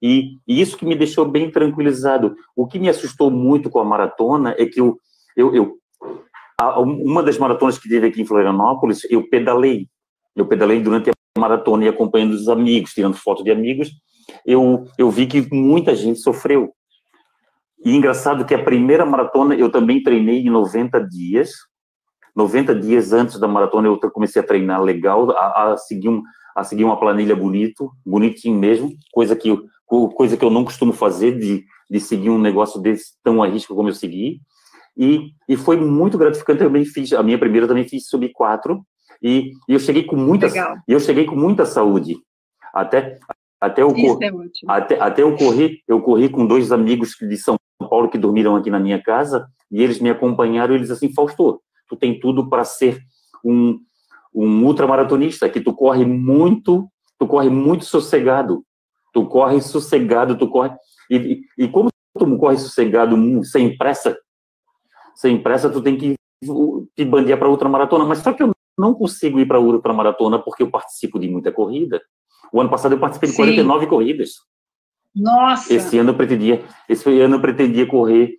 [0.00, 2.36] E, e, isso que me deixou bem tranquilizado.
[2.54, 4.96] O que me assustou muito com a maratona é que eu,
[5.36, 5.78] eu, eu
[6.60, 9.88] a, uma das maratonas que teve aqui em Florianópolis, eu pedalei.
[10.36, 13.90] Eu pedalei durante a maratona e acompanhando os amigos, tirando foto de amigos.
[14.44, 16.72] Eu, eu vi que muita gente sofreu.
[17.84, 21.50] E engraçado que a primeira maratona eu também treinei em 90 dias.
[22.34, 26.22] 90 dias antes da maratona eu comecei a treinar legal, a, a seguir, um,
[26.54, 30.92] a seguir uma planilha bonito, bonitinho mesmo, coisa que eu, coisa que eu não costumo
[30.92, 34.40] fazer de, de seguir um negócio desse tão a risco como eu segui.
[34.96, 38.82] E, e foi muito gratificante, eu também fiz, a minha primeira também fiz sub 4,
[39.22, 40.46] e, e eu cheguei com muita,
[40.88, 42.16] e eu cheguei com muita saúde.
[42.72, 43.18] Até,
[43.66, 44.30] até eu, cor, é
[44.68, 48.70] até, até eu corri, eu corri com dois amigos de São Paulo que dormiram aqui
[48.70, 52.64] na minha casa, e eles me acompanharam, e eles assim, Fausto, tu tem tudo para
[52.64, 52.98] ser
[53.44, 53.78] um,
[54.34, 58.64] um ultramaratonista, que tu corre muito, tu corre muito sossegado,
[59.12, 60.70] tu corre sossegado, tu corre,
[61.10, 64.16] e, e como tu corre sossegado, sem pressa,
[65.14, 66.14] sem pressa, tu tem que
[66.94, 70.38] te bandear para outra maratona, mas só que eu não consigo ir para outra maratona
[70.38, 72.00] porque eu participo de muita corrida.
[72.52, 73.42] O ano passado eu participei de Sim.
[73.42, 74.30] 49 corridas.
[75.14, 75.72] Nossa!
[75.72, 78.38] Esse ano eu pretendia, esse ano eu pretendia correr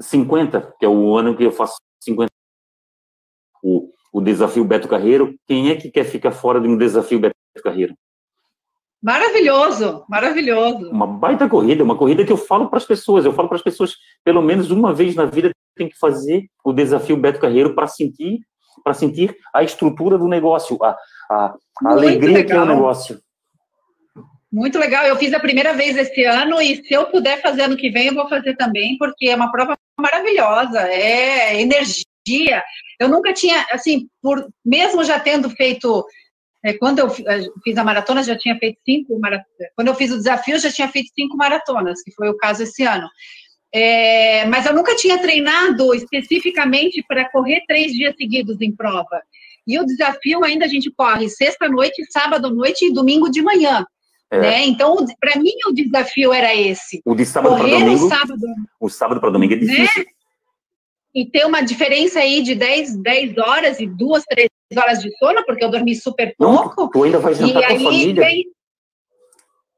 [0.00, 2.30] 50, que é o ano que eu faço 50.
[3.62, 5.34] O, o desafio Beto Carreiro.
[5.46, 7.94] Quem é que quer ficar fora de um desafio Beto Carreiro?
[9.02, 10.90] Maravilhoso, maravilhoso.
[10.90, 13.24] Uma baita corrida, uma corrida que eu falo para as pessoas.
[13.24, 13.94] Eu falo para as pessoas,
[14.24, 18.40] pelo menos uma vez na vida, tem que fazer o desafio Beto Carreiro para sentir,
[18.82, 20.96] para sentir a estrutura do negócio, a,
[21.30, 21.54] a,
[21.86, 22.46] a alegria legal.
[22.46, 23.20] que é o negócio.
[24.50, 25.04] Muito legal.
[25.04, 28.06] Eu fiz a primeira vez esse ano e se eu puder fazer ano que vem,
[28.06, 30.80] eu vou fazer também, porque é uma prova maravilhosa.
[30.88, 32.62] É energia.
[32.98, 36.04] Eu nunca tinha, assim, por mesmo já tendo feito
[36.64, 39.70] é, quando eu fiz a maratona, já tinha feito cinco maratonas.
[39.76, 42.82] Quando eu fiz o desafio, já tinha feito cinco maratonas, que foi o caso esse
[42.84, 43.08] ano.
[43.72, 49.22] É, mas eu nunca tinha treinado especificamente para correr três dias seguidos em prova.
[49.66, 53.84] E o desafio ainda a gente corre sexta-noite, sábado-noite e domingo de manhã.
[54.30, 54.38] É.
[54.38, 54.66] Né?
[54.66, 57.00] Então, para mim, o desafio era esse.
[57.04, 58.08] O de sábado para domingo.
[58.08, 58.46] Sábado,
[58.78, 60.04] o sábado para domingo é difícil.
[60.04, 60.10] Né?
[61.14, 65.44] E ter uma diferença aí de 10, 10 horas e duas, três horas de sono,
[65.46, 66.80] porque eu dormi super pouco.
[66.80, 68.24] Não, tu ainda vai jantar e com a família.
[68.24, 68.44] Vem...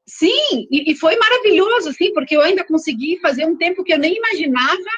[0.05, 3.97] Sim, e, e, foi maravilhoso, sim, porque eu ainda consegui fazer um tempo que eu
[3.97, 4.91] nem imaginava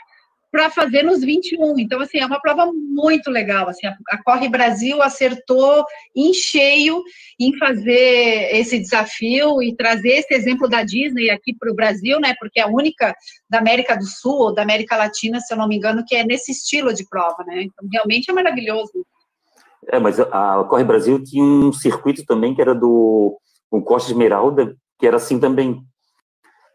[0.53, 1.79] para fazer nos 21.
[1.79, 3.67] Então, assim, é uma prova muito legal.
[3.67, 5.83] Assim, a Corre Brasil acertou
[6.15, 7.01] em cheio
[7.39, 12.35] em fazer esse desafio e trazer esse exemplo da Disney aqui para o Brasil, né?
[12.39, 13.15] Porque é a única
[13.49, 16.23] da América do Sul ou da América Latina, se eu não me engano, que é
[16.23, 17.63] nesse estilo de prova, né?
[17.63, 19.03] Então, realmente é maravilhoso.
[19.87, 23.39] É, mas a Corre Brasil tinha um circuito também que era do
[23.71, 25.81] o Costa Esmeralda, que era assim também.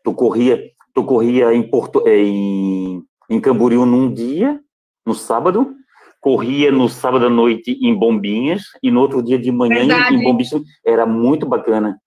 [0.03, 0.61] Tu corria,
[0.93, 4.61] tu corria em Porto, em em Camboriú num dia,
[5.05, 5.75] no sábado,
[6.21, 10.17] corria no sábado à noite em Bombinhas e no outro dia de manhã Verdade.
[10.17, 10.53] em Bombinhas.
[10.85, 11.99] Era muito bacana.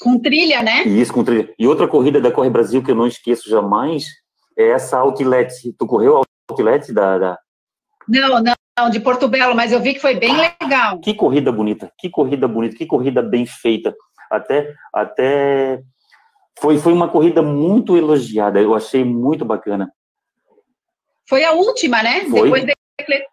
[0.00, 0.84] Com trilha, né?
[0.84, 1.52] Isso, com trilha.
[1.58, 4.06] E outra corrida da Corre Brasil que eu não esqueço jamais
[4.56, 5.52] é essa Outlet.
[5.78, 7.38] Tu correu a Outlet da, da...
[8.08, 11.00] Não, não, de Porto Belo, mas eu vi que foi bem legal.
[11.00, 13.94] Que corrida bonita, que corrida bonita, que corrida bem feita.
[14.30, 15.82] Até, até
[16.58, 19.90] foi, foi uma corrida muito elogiada, eu achei muito bacana.
[21.28, 22.24] Foi a última, né?
[22.26, 22.42] Foi.
[22.42, 22.64] Depois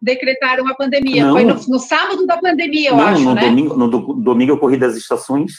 [0.02, 1.26] decretaram a pandemia.
[1.26, 1.34] Não.
[1.34, 3.42] Foi no, no, sábado da pandemia, eu não, acho, no né?
[3.42, 3.88] Domingo, no
[4.22, 5.52] domingo eu corri das estações.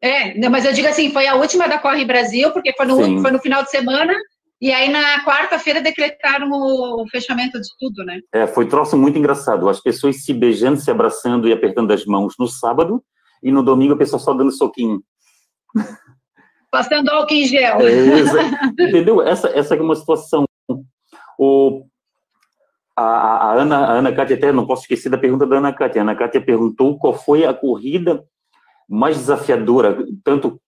[0.00, 3.20] É, não, mas eu digo assim, foi a última da Corre Brasil, porque foi no,
[3.20, 4.14] foi no final de semana,
[4.60, 8.20] e aí na quarta-feira decretaram o fechamento de tudo, né?
[8.32, 9.68] É, foi troço muito engraçado.
[9.68, 13.02] As pessoas se beijando, se abraçando e apertando as mãos no sábado,
[13.42, 15.02] e no domingo a pessoa só dando soquinho.
[16.70, 17.80] Passando álcool em gel.
[17.80, 19.22] É, entendeu?
[19.22, 20.44] Essa, essa é uma situação.
[21.38, 21.86] O,
[22.96, 26.00] a, a, Ana, a Ana Cátia, até não posso esquecer da pergunta da Ana Cátia.
[26.00, 28.24] A Ana Cátia perguntou qual foi a corrida
[28.88, 30.60] mais desafiadora, tanto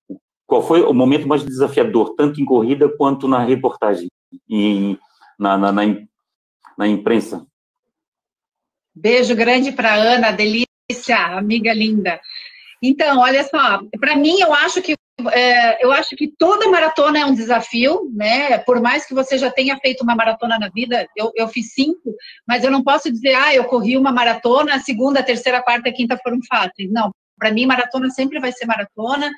[0.46, 4.08] qual foi o momento mais desafiador, tanto em corrida quanto na reportagem
[4.48, 4.98] e
[5.38, 5.82] na, na, na,
[6.76, 7.46] na imprensa.
[8.94, 12.20] Beijo grande para Ana, delícia, amiga linda.
[12.82, 14.96] Então, olha só, para mim eu acho que
[15.32, 18.58] é, eu acho que toda maratona é um desafio, né?
[18.58, 22.14] Por mais que você já tenha feito uma maratona na vida, eu, eu fiz cinco,
[22.46, 25.62] mas eu não posso dizer, ah, eu corri uma maratona, a segunda, a terceira, a
[25.62, 26.90] quarta, a quinta foram fáceis.
[26.92, 29.30] Não, para mim maratona sempre vai ser maratona.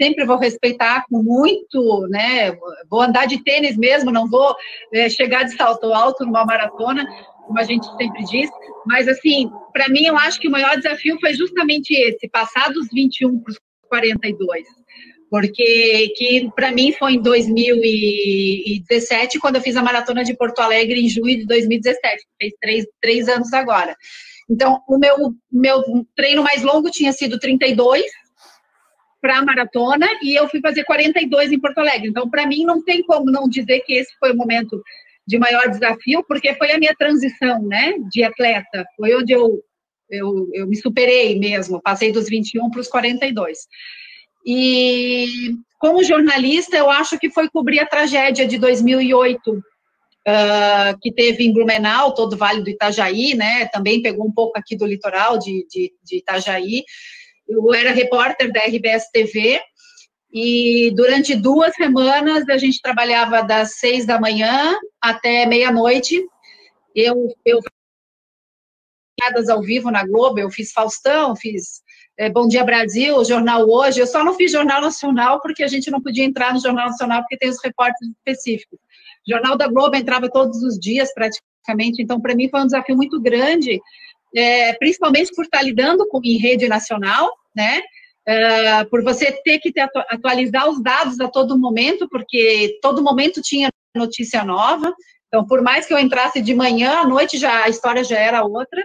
[0.00, 2.56] Sempre vou respeitar com muito, né?
[2.88, 4.56] Vou andar de tênis mesmo, não vou
[4.94, 7.06] é, chegar de salto alto numa maratona,
[7.50, 8.48] como a gente sempre diz.
[8.86, 12.86] Mas assim, para mim eu acho que o maior desafio foi justamente esse, passar dos
[12.92, 13.58] 21 para os
[13.88, 14.68] 42
[15.28, 21.00] porque que para mim foi em 2017, quando eu fiz a maratona de Porto Alegre
[21.00, 23.96] em julho de 2017, fez três, três anos agora.
[24.50, 25.84] Então, o meu, meu
[26.16, 28.02] treino mais longo tinha sido 32
[29.20, 32.08] para a maratona e eu fui fazer 42 em Porto Alegre.
[32.08, 34.82] Então, para mim, não tem como não dizer que esse foi o momento
[35.30, 38.84] de maior desafio, porque foi a minha transição, né, de atleta.
[38.96, 39.62] Foi onde eu,
[40.10, 43.56] eu, eu me superei mesmo, passei dos 21 para os 42.
[44.44, 49.62] E como jornalista, eu acho que foi cobrir a tragédia de 2008, uh,
[50.26, 53.66] ah, que teve em Blumenau, todo o Vale do Itajaí, né?
[53.66, 56.82] Também pegou um pouco aqui do litoral de, de, de Itajaí.
[57.48, 59.60] Eu era repórter da RBS TV
[60.32, 66.24] e durante duas semanas a gente trabalhava das seis da manhã até meia-noite.
[66.94, 67.60] Eu, eu
[69.50, 71.82] ao vivo na Globo, eu fiz Faustão, fiz
[72.16, 74.00] é, Bom Dia Brasil, Jornal Hoje.
[74.00, 77.20] Eu só não fiz Jornal Nacional porque a gente não podia entrar no Jornal Nacional
[77.20, 78.78] porque tem os repórteres específicos.
[79.26, 82.96] O Jornal da Globo entrava todos os dias praticamente, então para mim foi um desafio
[82.96, 83.78] muito grande,
[84.34, 87.80] é, principalmente por estar lidando com em rede nacional, né?
[88.30, 93.42] É, por você ter que ter, atualizar os dados a todo momento, porque todo momento
[93.42, 94.94] tinha notícia nova.
[95.26, 98.44] Então, por mais que eu entrasse de manhã, à noite já a história já era
[98.44, 98.80] outra.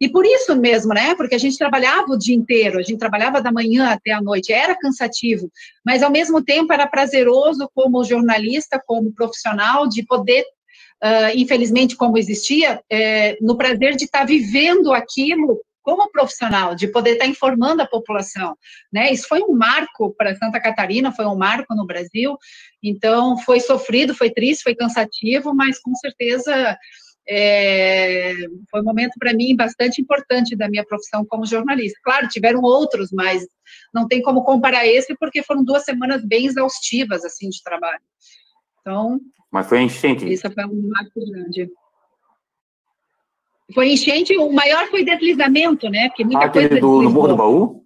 [0.00, 1.14] E por isso mesmo, né?
[1.14, 4.50] Porque a gente trabalhava o dia inteiro, a gente trabalhava da manhã até a noite,
[4.50, 5.50] era cansativo,
[5.84, 10.42] mas ao mesmo tempo era prazeroso como jornalista, como profissional, de poder,
[11.04, 17.12] uh, infelizmente, como existia, é, no prazer de estar vivendo aquilo como profissional, de poder
[17.12, 18.58] estar informando a população,
[18.92, 19.12] né?
[19.12, 22.36] Isso foi um marco para Santa Catarina, foi um marco no Brasil.
[22.82, 26.76] Então, foi sofrido, foi triste, foi cansativo, mas com certeza
[27.28, 28.34] é,
[28.68, 32.00] foi um momento para mim bastante importante da minha profissão como jornalista.
[32.02, 33.46] Claro, tiveram outros, mas
[33.94, 38.02] não tem como comparar esse porque foram duas semanas bem exaustivas assim de trabalho.
[38.80, 39.20] Então,
[39.52, 40.28] mas foi enchente.
[40.28, 41.70] Isso foi um marco grande.
[43.74, 46.08] Foi enchente, o maior foi deslizamento, né?
[46.08, 47.84] Porque muita ah, coisa do, no Morro do Baú?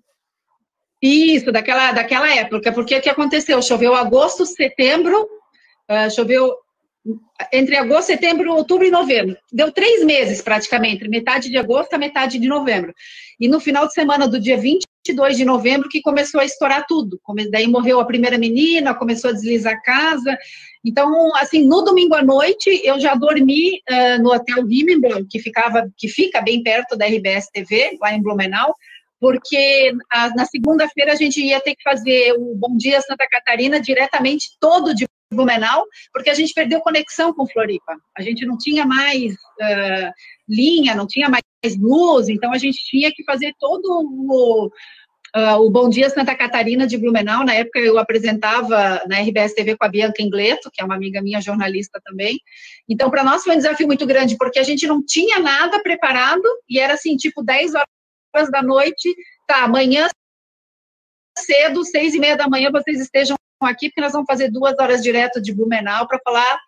[1.03, 3.63] Isso, daquela, daquela época, porque o que aconteceu?
[3.63, 6.55] Choveu agosto, setembro, uh, choveu
[7.51, 9.37] entre agosto, setembro, outubro e novembro.
[9.51, 12.93] Deu três meses, praticamente, metade de agosto a metade de novembro.
[13.39, 17.19] E no final de semana do dia 22 de novembro que começou a estourar tudo.
[17.51, 20.37] Daí morreu a primeira menina, começou a deslizar a casa.
[20.85, 25.91] Então, assim, no domingo à noite, eu já dormi uh, no Hotel Himmendorf, que, ficava,
[25.97, 28.75] que fica bem perto da RBS TV, lá em Blumenau,
[29.21, 33.79] porque a, na segunda-feira a gente ia ter que fazer o Bom Dia Santa Catarina
[33.79, 37.95] diretamente todo de Blumenau, porque a gente perdeu conexão com Floripa.
[38.17, 40.11] A gente não tinha mais uh,
[40.49, 41.45] linha, não tinha mais
[41.79, 44.71] luz, então a gente tinha que fazer todo o,
[45.37, 47.45] uh, o Bom Dia Santa Catarina de Blumenau.
[47.45, 51.23] Na época eu apresentava na RBS TV com a Bianca Ingleto, que é uma amiga
[51.23, 52.39] minha, jornalista também.
[52.89, 56.43] Então, para nós foi um desafio muito grande, porque a gente não tinha nada preparado
[56.69, 59.15] e era assim, tipo 10 horas da noite,
[59.47, 60.09] tá, amanhã
[61.39, 65.03] cedo, seis e meia da manhã, vocês estejam aqui, porque nós vamos fazer duas horas
[65.03, 66.59] direto de Blumenau para falar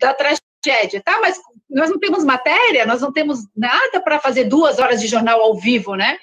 [0.00, 1.02] da tragédia.
[1.04, 5.06] Tá, mas nós não temos matéria, nós não temos nada para fazer duas horas de
[5.06, 6.18] jornal ao vivo, né?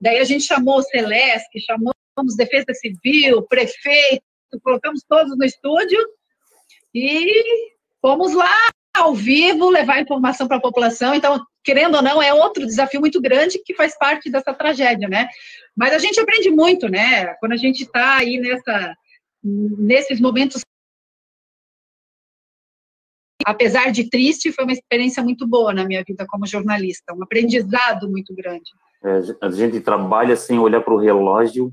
[0.00, 4.22] Daí a gente chamou o Celeste, chamamos Defesa Civil, prefeito,
[4.62, 6.00] colocamos todos no estúdio
[6.94, 7.44] e
[8.00, 8.56] fomos lá
[8.96, 11.14] ao vivo levar informação para a população.
[11.14, 15.28] Então, querendo ou não, é outro desafio muito grande que faz parte dessa tragédia, né?
[15.76, 17.34] Mas a gente aprende muito, né?
[17.34, 18.94] Quando a gente está aí nessa
[19.42, 20.62] nesses momentos
[23.46, 28.08] apesar de triste, foi uma experiência muito boa na minha vida como jornalista, um aprendizado
[28.08, 28.70] muito grande.
[29.02, 31.72] É, a gente trabalha sem olhar para o relógio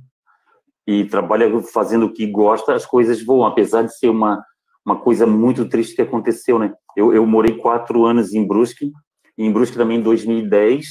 [0.86, 4.42] e trabalha fazendo o que gosta, as coisas voam, apesar de ser uma,
[4.86, 6.74] uma coisa muito triste que aconteceu, né?
[6.96, 8.92] Eu, eu morei quatro anos em Brusque,
[9.38, 10.86] e em Brusque também em 2010,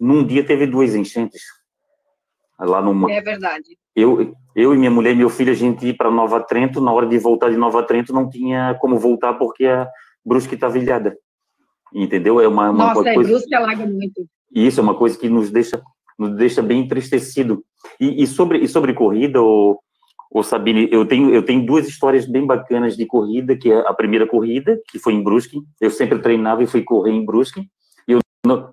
[0.00, 1.42] num dia teve duas enchentes.
[2.58, 3.12] Lá numa...
[3.12, 3.78] É verdade.
[3.94, 6.90] Eu, eu e minha mulher e meu filho, a gente ia para Nova Trento, na
[6.90, 9.86] hora de voltar de Nova Trento, não tinha como voltar porque a
[10.24, 11.16] Brusque estava ilhada.
[11.92, 12.40] Entendeu?
[12.40, 13.28] É uma, uma Nossa, é, coisa...
[13.28, 14.26] Brusque alaga muito.
[14.52, 15.80] Isso é uma coisa que nos deixa,
[16.18, 17.64] nos deixa bem entristecido.
[18.00, 19.78] E, e sobre, e sobre corrida, o,
[20.30, 23.94] o Sabine, eu tenho, eu tenho duas histórias bem bacanas de corrida, que é a
[23.94, 25.60] primeira corrida, que foi em Brusque.
[25.80, 27.66] Eu sempre treinava e fui correr em Brusque.
[28.06, 28.20] Eu,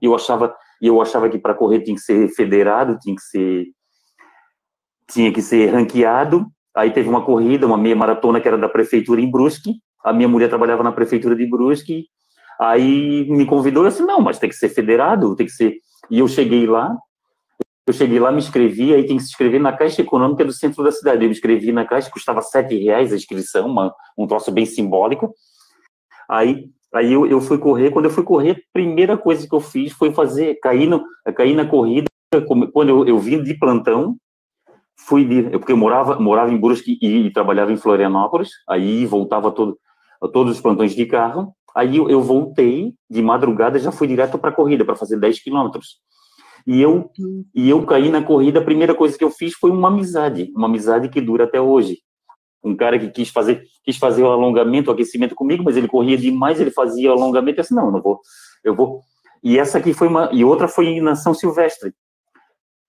[0.02, 3.66] eu achava eu achava que para correr tinha que ser federado, tinha que ser
[5.10, 6.48] tinha que ser ranqueado.
[6.76, 9.76] Aí teve uma corrida, uma meia maratona que era da prefeitura em Brusque.
[10.04, 12.08] A minha mulher trabalhava na prefeitura de Brusque.
[12.60, 15.76] Aí me convidou, eu disse, não, mas tem que ser federado, tem que ser.
[16.10, 16.96] E eu cheguei lá,
[17.88, 20.84] eu cheguei lá, me inscrevi, aí tem que se inscrever na Caixa Econômica do centro
[20.84, 21.24] da cidade.
[21.24, 25.34] Eu me inscrevi na Caixa, custava sete reais a inscrição, uma, um troço bem simbólico.
[26.30, 29.60] Aí, aí eu, eu fui correr, quando eu fui correr, a primeira coisa que eu
[29.60, 31.04] fiz foi fazer, cair, no,
[31.36, 32.08] cair na corrida,
[32.74, 34.18] quando eu, eu vim de plantão,
[34.98, 39.52] fui de, porque eu morava, morava em Brusque e, e trabalhava em Florianópolis, aí voltava
[39.52, 39.78] todo,
[40.34, 44.50] todos os plantões de carro, aí eu, eu voltei, de madrugada, já fui direto para
[44.50, 45.98] a corrida, para fazer 10 quilômetros.
[46.66, 47.12] E eu,
[47.54, 50.68] e eu caí na corrida, a primeira coisa que eu fiz foi uma amizade, uma
[50.68, 52.00] amizade que dura até hoje.
[52.64, 56.18] Um cara que quis fazer, quis fazer o alongamento, o aquecimento comigo, mas ele corria
[56.18, 58.20] demais, ele fazia o alongamento, eu disse, não, não vou,
[58.64, 59.02] eu vou.
[59.44, 61.94] E essa aqui foi uma, e outra foi na São Silvestre,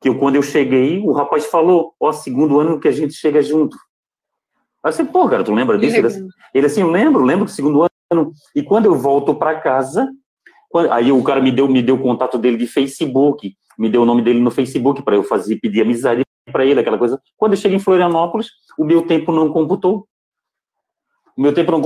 [0.00, 3.42] que eu, quando eu cheguei, o rapaz falou, ó, segundo ano que a gente chega
[3.42, 3.76] junto.
[4.82, 5.96] Aí você, pô, cara, tu lembra disso?
[6.54, 7.90] Ele assim, eu lembro, lembro que segundo ano.
[8.54, 10.08] E quando eu volto para casa,
[10.68, 14.02] quando, aí o cara me deu, me deu o contato dele de Facebook me deu
[14.02, 17.20] o nome dele no Facebook para eu fazer, pedir amizade para ele, aquela coisa.
[17.36, 18.48] Quando eu cheguei em Florianópolis,
[18.78, 20.06] o meu tempo não computou.
[21.36, 21.80] O meu tempo não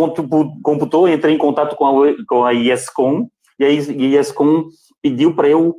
[0.62, 3.26] computou, entrei em contato com a, com a IESCOM,
[3.58, 4.66] e a IESCOM
[5.02, 5.74] pediu para eu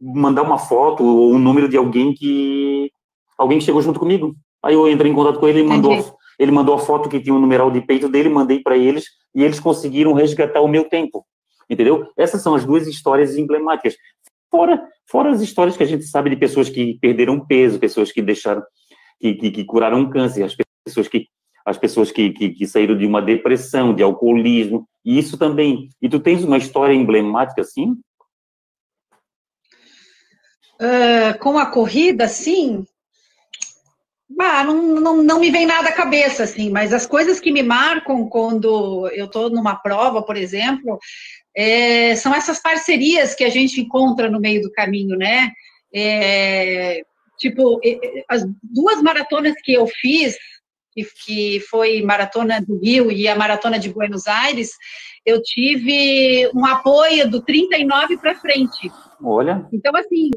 [0.00, 2.90] mandar uma foto ou um número de alguém que
[3.36, 4.36] alguém que chegou junto comigo.
[4.62, 7.34] Aí eu entrei em contato com ele e mandou, ele mandou a foto que tinha
[7.34, 11.26] o numeral de peito dele, mandei para eles e eles conseguiram resgatar o meu tempo.
[11.68, 12.06] Entendeu?
[12.16, 13.96] Essas são as duas histórias emblemáticas.
[14.50, 18.22] Fora, fora as histórias que a gente sabe de pessoas que perderam peso, pessoas que
[18.22, 18.62] deixaram,
[19.20, 21.26] que, que, que curaram câncer, as pessoas que
[21.64, 25.88] as pessoas que, que, que, saíram de uma depressão, de alcoolismo, e isso também.
[26.00, 27.90] E tu tens uma história emblemática assim?
[30.80, 32.86] Uh, com a corrida, sim.
[34.40, 37.62] Ah, não, não, não me vem nada à cabeça, assim, mas as coisas que me
[37.62, 40.98] marcam quando eu estou numa prova, por exemplo,
[41.56, 45.52] é, são essas parcerias que a gente encontra no meio do caminho, né?
[45.94, 47.02] É,
[47.38, 47.80] tipo,
[48.28, 50.36] as duas maratonas que eu fiz,
[51.24, 54.72] que foi maratona do Rio e a maratona de Buenos Aires,
[55.24, 58.90] eu tive um apoio do 39 para frente.
[59.22, 59.66] Olha.
[59.72, 60.30] Então, assim,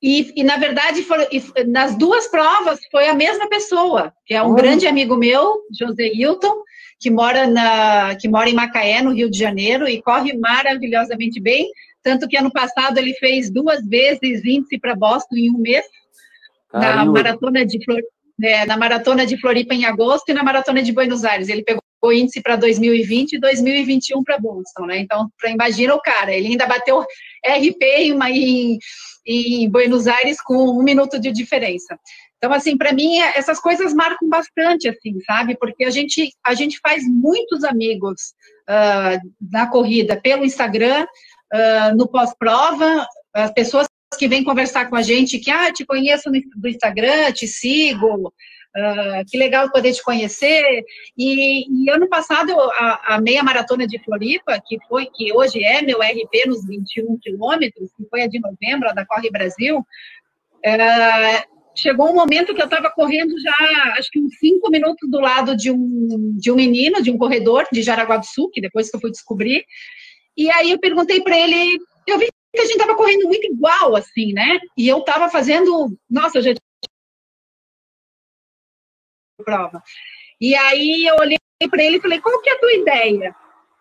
[0.00, 4.54] e, e, na verdade, e, nas duas provas foi a mesma pessoa, que é um
[4.54, 6.62] grande amigo meu, José Hilton,
[7.00, 11.68] que mora, na, que mora em Macaé, no Rio de Janeiro, e corre maravilhosamente bem.
[12.02, 15.84] Tanto que ano passado ele fez duas vezes índice para Boston em um mês,
[16.72, 17.78] na maratona, de
[18.42, 21.48] é, na maratona de Floripa em agosto e na maratona de Buenos Aires.
[21.48, 24.98] Ele pegou o índice para 2020 e 2021 para Boston, né?
[24.98, 28.78] Então, para imagina o cara, ele ainda bateu RP em, em,
[29.28, 31.98] em Buenos Aires com um minuto de diferença.
[32.38, 35.56] Então, assim, para mim, essas coisas marcam bastante, assim, sabe?
[35.58, 38.32] Porque a gente, a gente faz muitos amigos
[38.68, 39.20] uh,
[39.50, 43.86] na corrida pelo Instagram, uh, no pós-prova, as pessoas
[44.18, 48.32] que vêm conversar com a gente, que, ah, te conheço no Instagram, te sigo,
[48.76, 50.84] Uh, que legal poder te conhecer.
[51.16, 55.82] E, e ano passado, a, a, meia maratona de Floripa, que foi, que hoje é
[55.82, 61.58] meu RP nos 21 quilômetros, que foi a de novembro, a da Corre Brasil, uh,
[61.78, 65.56] chegou um momento que eu estava correndo já, acho que uns cinco minutos do lado
[65.56, 68.96] de um, de um menino, de um corredor de Jaraguá do Sul, que depois que
[68.96, 69.64] eu fui descobrir.
[70.36, 73.94] E aí eu perguntei para ele, eu vi que a gente estava correndo muito igual,
[73.96, 74.58] assim, né?
[74.76, 76.54] E eu estava fazendo, nossa, eu já
[79.44, 79.82] prova.
[80.40, 81.38] E aí eu olhei
[81.70, 83.34] para ele e falei, qual que é a tua ideia?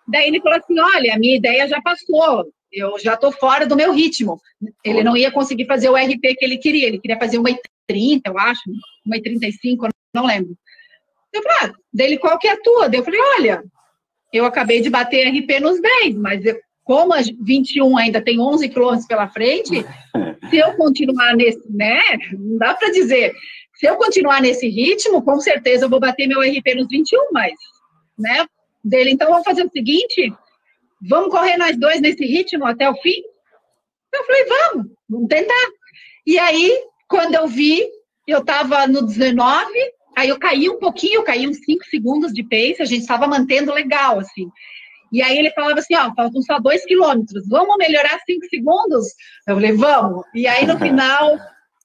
[0.08, 3.76] Daí ele falou assim, olha, a minha ideia já passou, eu já estou fora do
[3.76, 4.41] meu ritmo.
[4.84, 7.49] Ele não ia conseguir fazer o RP que ele queria, ele queria fazer uma
[7.88, 8.62] 30, eu acho,
[9.08, 10.58] 1,35, não lembro.
[11.34, 12.89] Eu falei, ah, dele, qual que é a tua?
[12.91, 13.64] eu falei, olha,
[14.34, 18.70] eu acabei de bater RP nos 10, mas eu, como a 21 ainda tem 11
[18.70, 19.86] quilômetros pela frente,
[20.49, 21.99] se eu continuar nesse, né,
[22.34, 23.34] não dá para dizer,
[23.78, 27.53] se eu continuar nesse ritmo, com certeza eu vou bater meu RP nos 21, mas,
[28.17, 28.45] né,
[28.84, 30.34] dele, então vamos fazer o seguinte,
[31.07, 33.21] vamos correr nós dois nesse ritmo até o fim?
[34.13, 35.67] Eu falei, vamos, vamos tentar.
[36.25, 37.88] E aí, quando eu vi,
[38.25, 39.71] eu estava no 19,
[40.17, 43.28] aí eu caí um pouquinho, eu caí uns 5 segundos de pace, a gente estava
[43.28, 44.49] mantendo legal, assim.
[45.11, 49.07] E aí ele falava assim, ó, faltam só 2 quilômetros, vamos melhorar 5 segundos?
[49.47, 50.25] Eu falei, vamos.
[50.34, 51.38] E aí no final,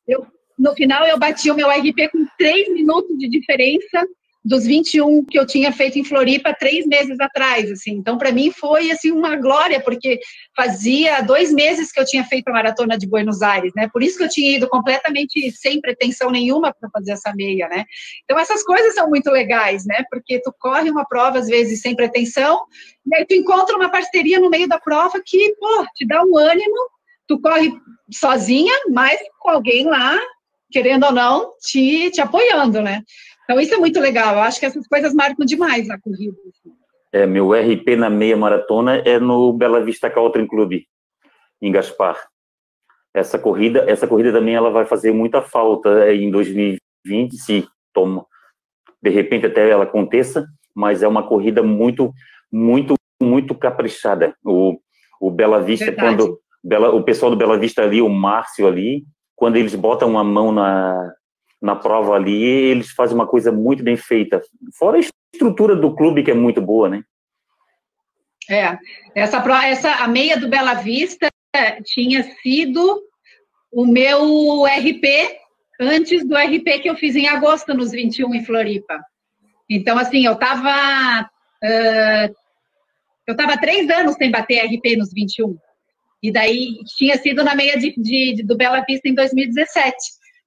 [0.09, 0.27] eu,
[0.59, 4.07] no final eu bati o meu RP com 3 minutos de diferença,
[4.45, 7.93] dos 21 que eu tinha feito em Floripa três meses atrás, assim.
[7.93, 10.19] Então, para mim foi assim uma glória, porque
[10.57, 13.89] fazia dois meses que eu tinha feito a maratona de Buenos Aires, né?
[13.93, 17.85] Por isso que eu tinha ido completamente sem pretensão nenhuma para fazer essa meia, né?
[18.25, 20.05] Então, essas coisas são muito legais, né?
[20.11, 22.63] Porque tu corre uma prova às vezes sem pretensão,
[23.07, 26.37] e aí tu encontra uma parceria no meio da prova que, pô, te dá um
[26.37, 26.91] ânimo
[27.29, 27.73] tu corre
[28.13, 30.21] sozinha, mas com alguém lá,
[30.73, 33.03] querendo ou não, te, te apoiando, né?
[33.45, 34.35] Então, isso é muito legal.
[34.35, 36.37] Eu acho que essas coisas marcam demais a corrida.
[36.49, 36.75] Assim.
[37.13, 40.81] É, meu RP na meia maratona é no Bela Vista Country Club,
[41.61, 42.19] em Gaspar.
[43.15, 46.81] Essa corrida, essa corrida também ela vai fazer muita falta em 2020,
[47.37, 48.25] se toma,
[49.03, 52.15] de repente até ela aconteça, mas é uma corrida muito,
[52.51, 54.35] muito, muito caprichada.
[54.43, 54.79] O,
[55.21, 56.17] o Bela Vista, Verdade.
[56.17, 59.05] quando Bela, o pessoal do Bela Vista ali, o Márcio ali,
[59.43, 61.15] quando eles botam a mão na,
[61.61, 64.41] na prova ali, eles fazem uma coisa muito bem feita.
[64.79, 65.01] Fora a
[65.35, 67.03] estrutura do clube que é muito boa, né?
[68.49, 68.79] É,
[69.17, 71.29] essa, essa a meia do Bela Vista
[71.87, 73.03] tinha sido
[73.73, 75.37] o meu RP
[75.81, 79.05] antes do RP que eu fiz em agosto nos 21 em Floripa.
[79.69, 81.29] Então, assim, eu estava
[81.65, 82.35] uh,
[83.27, 85.59] eu estava três anos sem bater RP nos 21.
[86.23, 89.97] E daí tinha sido na meia de, de, do Bela Vista em 2017.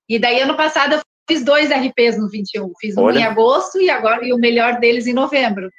[0.07, 2.71] E daí, ano passado, eu fiz dois RPs no 21.
[2.79, 3.19] Fiz um Olha.
[3.19, 5.69] em agosto e agora e o melhor deles em novembro.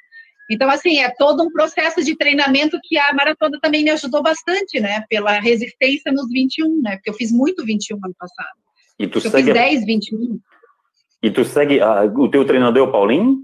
[0.49, 4.79] Então, assim, é todo um processo de treinamento que a maratona também me ajudou bastante,
[4.79, 5.03] né?
[5.09, 6.95] Pela resistência nos 21, né?
[6.95, 8.55] Porque eu fiz muito 21 ano passado.
[8.99, 9.45] E tu eu segue...
[9.45, 10.39] fiz 10, 21.
[11.23, 11.79] E tu segue...
[11.81, 13.39] o teu treinador é o Paulinho?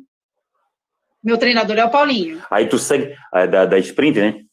[1.22, 2.42] Meu treinador é o Paulinho.
[2.50, 3.16] Aí tu segue...
[3.34, 4.44] É da, da sprint, né?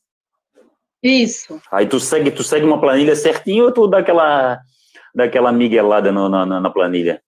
[1.02, 1.60] Isso.
[1.70, 4.60] Aí tu segue, tu segue uma planilha certinho ou tu dá aquela,
[5.14, 7.22] dá aquela miguelada no, na, na planilha?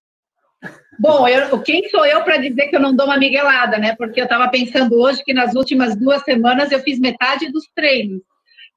[0.98, 3.96] Bom, eu, quem sou eu para dizer que eu não dou uma miguelada, né?
[3.96, 8.20] Porque eu estava pensando hoje que nas últimas duas semanas eu fiz metade dos treinos.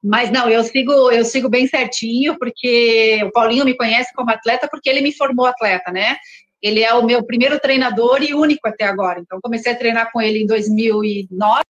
[0.02, 4.68] Mas não, eu sigo, eu sigo bem certinho, porque o Paulinho me conhece como atleta,
[4.70, 6.16] porque ele me formou atleta, né?
[6.62, 9.20] Ele é o meu primeiro treinador e único até agora.
[9.20, 11.62] Então, comecei a treinar com ele em 2009,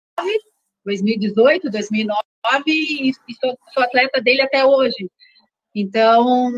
[0.87, 2.23] 2018, 2009
[2.67, 5.09] e, sou, sou atleta dele até hoje.
[5.75, 6.49] Então,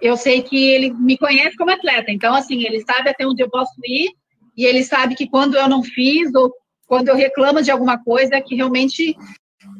[0.00, 2.10] eu sei que ele me conhece como atleta.
[2.10, 4.10] Então, assim, ele sabe até onde eu posso ir
[4.56, 6.52] e ele sabe que quando eu não fiz ou
[6.86, 9.16] quando eu reclamo de alguma coisa, que realmente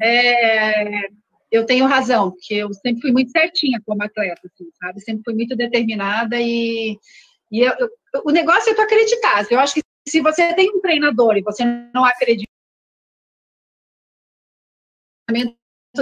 [0.02, 1.08] é,
[1.50, 5.00] eu tenho razão, porque eu sempre fui muito certinha como atleta, assim, sabe?
[5.00, 6.98] Sempre fui muito determinada e,
[7.52, 7.88] e eu, eu,
[8.24, 9.46] o negócio é tu acreditar.
[9.50, 11.64] Eu acho que se você tem um treinador e você
[11.94, 12.53] não acredita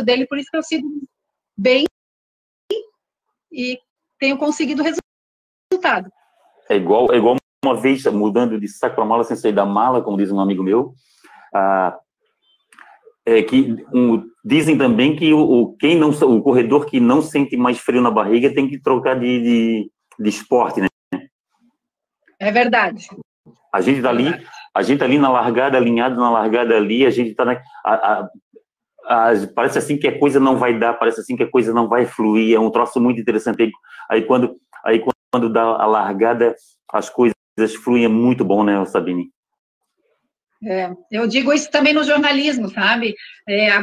[0.05, 0.89] dele, por isso que eu sigo
[1.57, 1.85] bem
[3.53, 3.79] e
[4.19, 6.11] tenho conseguido resultado.
[6.69, 10.03] É igual, é igual uma vez mudando de saco para mala sem sair da mala,
[10.03, 10.95] como diz um amigo meu.
[11.55, 11.99] Ah,
[13.25, 17.57] é que um, dizem também que o, o, quem não o corredor que não sente
[17.57, 20.89] mais frio na barriga tem que trocar de, de, de esporte, né?
[22.41, 23.09] É verdade.
[23.73, 24.45] A gente tá ali,
[24.75, 27.95] a gente tá ali na largada, alinhado na largada ali, a gente tá na, a,
[27.95, 28.29] a,
[29.55, 32.07] parece assim que a coisa não vai dar, parece assim que a coisa não vai
[32.07, 33.71] fluir, é um troço muito interessante.
[34.11, 36.55] Aí quando, aí quando dá a largada,
[36.93, 37.35] as coisas
[37.83, 39.31] fluem, é muito bom, né, Sabine?
[40.65, 43.15] É, eu digo isso também no jornalismo, sabe?
[43.49, 43.81] É,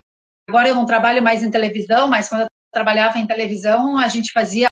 [0.48, 4.32] agora eu não trabalho mais em televisão, mas quando eu trabalhava em televisão, a gente
[4.32, 4.70] fazia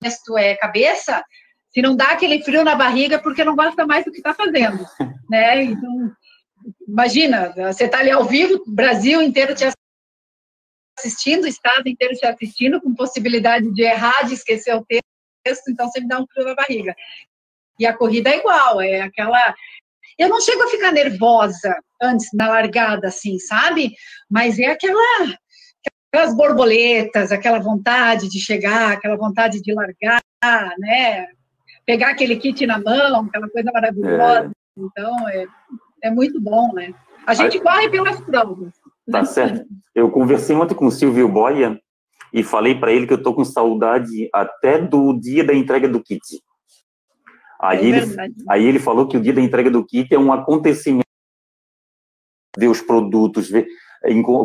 [0.00, 1.22] texto é cabeça,
[1.70, 4.84] se não dá aquele frio na barriga, porque não gosta mais do que está fazendo,
[5.28, 5.64] né?
[5.64, 6.12] Então,
[6.86, 9.64] imagina, você está ali ao vivo, o Brasil inteiro te
[10.98, 15.88] assistindo, o Estado inteiro te assistindo, com possibilidade de errar, de esquecer o texto, então
[15.88, 16.94] você me dá um frio na barriga.
[17.78, 19.54] E a corrida é igual, é aquela.
[20.18, 23.92] Eu não chego a ficar nervosa antes na largada, assim, sabe?
[24.30, 25.36] Mas é aquela
[26.16, 30.22] aquelas borboletas, aquela vontade de chegar, aquela vontade de largar,
[30.78, 31.26] né?
[31.84, 34.50] Pegar aquele kit na mão, aquela coisa maravilhosa.
[34.50, 34.50] É.
[34.78, 35.46] Então, é,
[36.06, 36.94] é muito bom, né?
[37.26, 38.72] A gente Aí, corre pelas provas.
[39.10, 39.66] Tá certo.
[39.94, 41.80] Eu conversei ontem com o Silvio Boia
[42.32, 46.02] e falei para ele que eu tô com saudade até do dia da entrega do
[46.02, 46.20] kit.
[47.60, 50.32] Aí, é ele, aí ele falou que o dia da entrega do kit é um
[50.32, 51.06] acontecimento
[52.56, 53.66] ver os produtos, ver,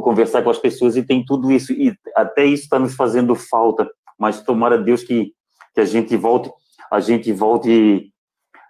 [0.03, 3.89] conversar com as pessoas e tem tudo isso e até isso está nos fazendo falta.
[4.17, 5.33] Mas tomara Deus que,
[5.73, 6.51] que a gente volte,
[6.91, 8.11] a gente volte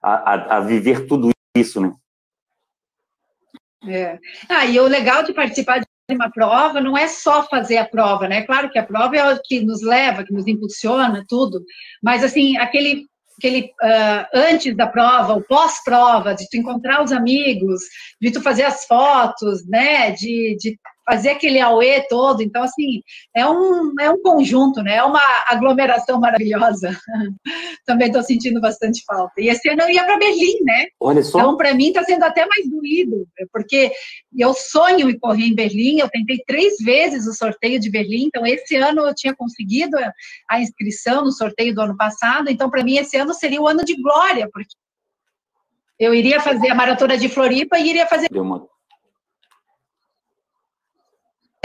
[0.03, 1.93] a, a, a viver tudo isso, né?
[3.87, 4.19] É.
[4.47, 8.27] Ah, e o legal de participar de uma prova não é só fazer a prova,
[8.27, 8.43] né?
[8.43, 11.63] Claro que a prova é o que nos leva, que nos impulsiona, tudo.
[12.03, 13.05] Mas, assim, aquele,
[13.37, 17.81] aquele uh, antes da prova, o pós-prova, de tu encontrar os amigos,
[18.21, 20.11] de tu fazer as fotos, né?
[20.11, 22.41] De, de fazer aquele auê todo.
[22.41, 23.01] Então, assim,
[23.35, 24.95] é um, é um conjunto, né?
[24.95, 26.97] É uma aglomeração maravilhosa.
[27.85, 29.33] Também estou sentindo bastante falta.
[29.39, 30.85] E esse ano eu ia para Berlim, né?
[30.99, 31.39] Olha só.
[31.39, 33.91] Então, para mim, está sendo até mais doído, porque
[34.37, 35.99] eu sonho em correr em Berlim.
[35.99, 38.25] Eu tentei três vezes o sorteio de Berlim.
[38.25, 39.97] Então, esse ano eu tinha conseguido
[40.49, 42.49] a inscrição no sorteio do ano passado.
[42.49, 44.75] Então, para mim, esse ano seria o ano de glória, porque
[45.99, 48.27] eu iria fazer a maratona de Floripa e iria fazer.
[48.31, 48.70] Deu uma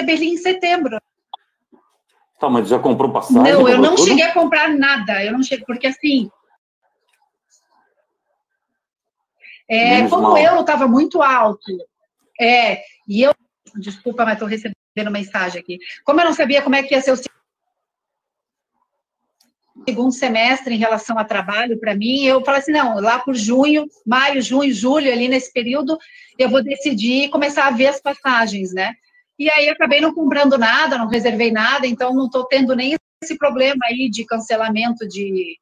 [0.04, 1.00] Berlim em setembro.
[2.38, 3.42] Tá, mas já comprou passagem?
[3.42, 4.08] Não, eu não tudo?
[4.08, 5.24] cheguei a comprar nada.
[5.24, 6.30] Eu não cheguei, porque assim.
[9.68, 11.72] É, como o euro estava muito alto,
[12.40, 13.34] é, e eu.
[13.74, 15.78] Desculpa, mas estou recebendo mensagem aqui.
[16.04, 17.16] Como eu não sabia como é que ia ser o
[19.86, 23.86] segundo semestre em relação a trabalho para mim, eu falei assim, não, lá por junho,
[24.06, 25.98] maio, junho, julho, ali nesse período,
[26.38, 28.94] eu vou decidir começar a ver as passagens, né?
[29.38, 33.36] E aí acabei não comprando nada, não reservei nada, então não estou tendo nem esse
[33.36, 35.58] problema aí de cancelamento de,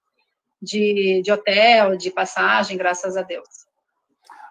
[0.63, 3.49] de, de hotel, de passagem, graças a Deus.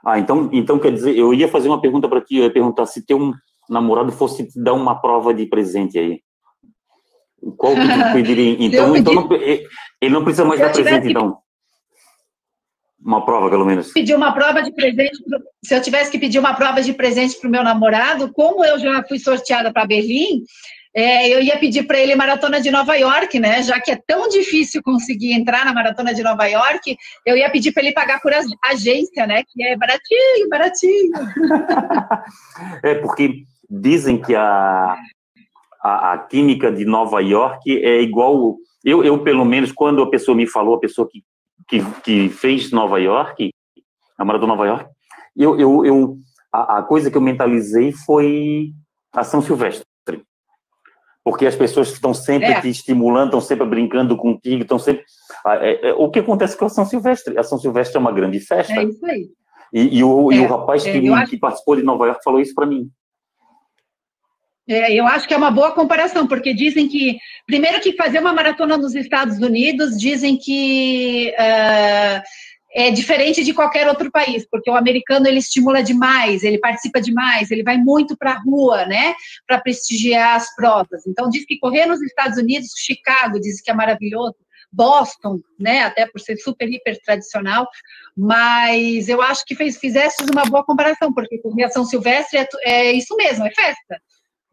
[0.05, 2.85] Ah, então, então quer dizer, eu ia fazer uma pergunta para ti, eu ia perguntar
[2.85, 3.33] se teu
[3.69, 6.21] namorado fosse te dar uma prova de presente aí.
[7.57, 8.57] Qual que tu pediria?
[8.59, 11.42] Então, então não, ele não precisa mais dar presente, então.
[13.05, 13.91] Uma prova, pelo menos.
[13.91, 15.17] Pedir uma prova de presente,
[15.63, 18.79] se eu tivesse que pedir uma prova de presente para o meu namorado, como eu
[18.79, 20.43] já fui sorteada para Berlim,
[20.95, 23.63] é, eu ia pedir para ele maratona de Nova York, né?
[23.63, 26.95] Já que é tão difícil conseguir entrar na maratona de Nova York,
[27.25, 28.31] eu ia pedir para ele pagar por
[28.63, 29.43] agência, né?
[29.43, 31.11] Que é baratinho, baratinho.
[32.83, 34.95] é porque dizem que a,
[35.83, 38.55] a, a, química de Nova York é igual.
[38.85, 41.23] Eu, eu, pelo menos, quando a pessoa me falou, a pessoa que
[41.67, 43.51] que, que fez Nova York,
[44.17, 44.89] a Maratona Nova York,
[45.35, 46.17] eu, eu, eu
[46.51, 48.71] a, a, coisa que eu mentalizei foi
[49.11, 49.85] a São Silvestre.
[51.23, 52.59] Porque as pessoas estão sempre é.
[52.59, 55.05] te estimulando, estão sempre brincando contigo, estão sempre.
[55.47, 57.37] É, é, o que acontece com a São Silvestre?
[57.37, 58.73] A São Silvestre é uma grande festa.
[58.73, 59.29] É isso aí.
[59.73, 62.41] E, e o, e o é, rapaz é, que, que participou de Nova York falou
[62.41, 62.89] isso para mim.
[64.67, 68.33] É, eu acho que é uma boa comparação, porque dizem que, primeiro que fazer uma
[68.33, 72.21] maratona nos Estados Unidos, dizem que uh,
[72.73, 77.51] é diferente de qualquer outro país, porque o americano ele estimula demais, ele participa demais,
[77.51, 79.13] ele vai muito para a rua, né,
[79.45, 81.05] para prestigiar as provas.
[81.05, 84.35] Então diz que correr nos Estados Unidos, Chicago diz que é maravilhoso,
[84.71, 87.67] Boston, né, até por ser super hiper tradicional,
[88.17, 92.91] mas eu acho que fez, fizesse uma boa comparação, porque a São Silvestre é, é
[92.93, 94.01] isso mesmo, é festa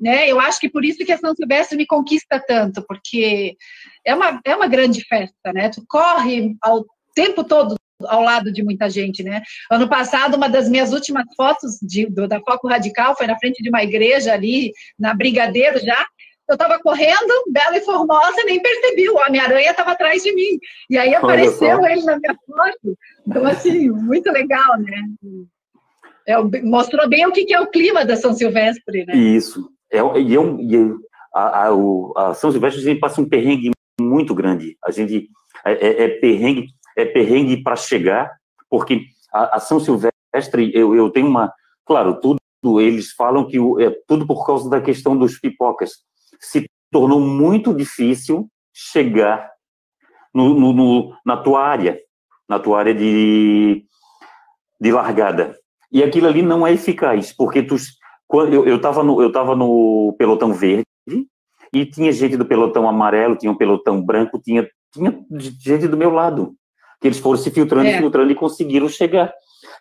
[0.00, 0.28] né?
[0.28, 3.56] Eu acho que por isso que a São Silvestre me conquista tanto, porque
[4.04, 5.68] é uma, é uma grande festa, né?
[5.68, 6.84] Tu corre ao
[7.14, 7.76] tempo todo
[8.06, 9.42] ao lado de muita gente, né?
[9.70, 13.62] Ano passado, uma das minhas últimas fotos de, do, da Foco Radical foi na frente
[13.62, 16.06] de uma igreja ali, na Brigadeiro já.
[16.48, 20.58] Eu estava correndo, bela e formosa, nem percebi, o Homem-Aranha estava atrás de mim.
[20.88, 22.98] E aí apareceu ele na minha foto.
[23.26, 25.00] Então, assim, muito legal, né?
[26.26, 29.14] É, mostrou bem o que, que é o clima da São Silvestre, né?
[29.14, 29.70] Isso.
[29.92, 30.98] É, e eu, e eu,
[31.34, 33.70] a, a, o, a São Silvestre a gente passa um perrengue
[34.00, 34.76] muito grande.
[34.84, 35.28] A gente
[35.64, 38.30] é, é, é perrengue, é perrengue para chegar,
[38.68, 41.52] porque a, a, São Silvestre eu, eu tenho uma,
[41.84, 42.40] claro, tudo
[42.80, 45.92] eles falam que é tudo por causa da questão dos pipocas.
[46.38, 49.50] Se tornou muito difícil chegar
[50.34, 51.98] no, no, no, na tua área,
[52.48, 53.84] na tua área de,
[54.80, 55.56] de largada.
[55.90, 57.76] E aquilo ali não é eficaz, porque tu,
[58.30, 60.86] quando eu estava no, eu tava no pelotão verde
[61.74, 65.24] e tinha gente do pelotão amarelo, tinha um pelotão branco, tinha, tinha
[65.64, 66.54] gente do meu lado.
[67.00, 67.98] Que eles foram se filtrando, é.
[67.98, 69.32] filtrando e conseguiram chegar.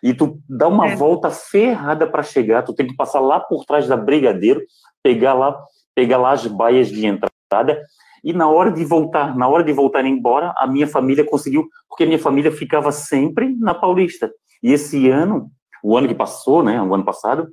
[0.02, 0.96] E tu dá uma é.
[0.96, 4.60] volta ferrada para chegar, tu tem que passar lá por trás da Brigadeiro,
[5.00, 5.56] pegar lá,
[5.94, 7.80] pegar lá as baias de entrada,
[8.24, 12.02] e na hora de voltar, na hora de voltar embora, a minha família conseguiu, porque
[12.02, 14.28] a minha família ficava sempre na Paulista.
[14.60, 15.48] E esse ano,
[15.84, 17.48] o ano que passou, né, o ano passado,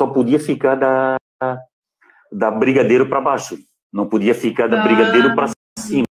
[0.00, 1.18] só podia ficar da,
[2.32, 3.58] da Brigadeiro para baixo,
[3.92, 5.80] não podia ficar da Brigadeiro para ah.
[5.80, 6.06] cima.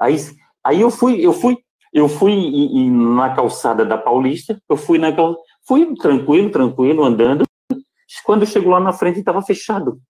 [0.00, 0.16] Aí,
[0.64, 1.58] aí eu fui, eu fui,
[1.92, 5.12] eu fui na calçada da Paulista, eu fui na
[5.68, 7.44] fui tranquilo, tranquilo, andando.
[8.24, 10.00] Quando chegou lá na frente, estava fechado.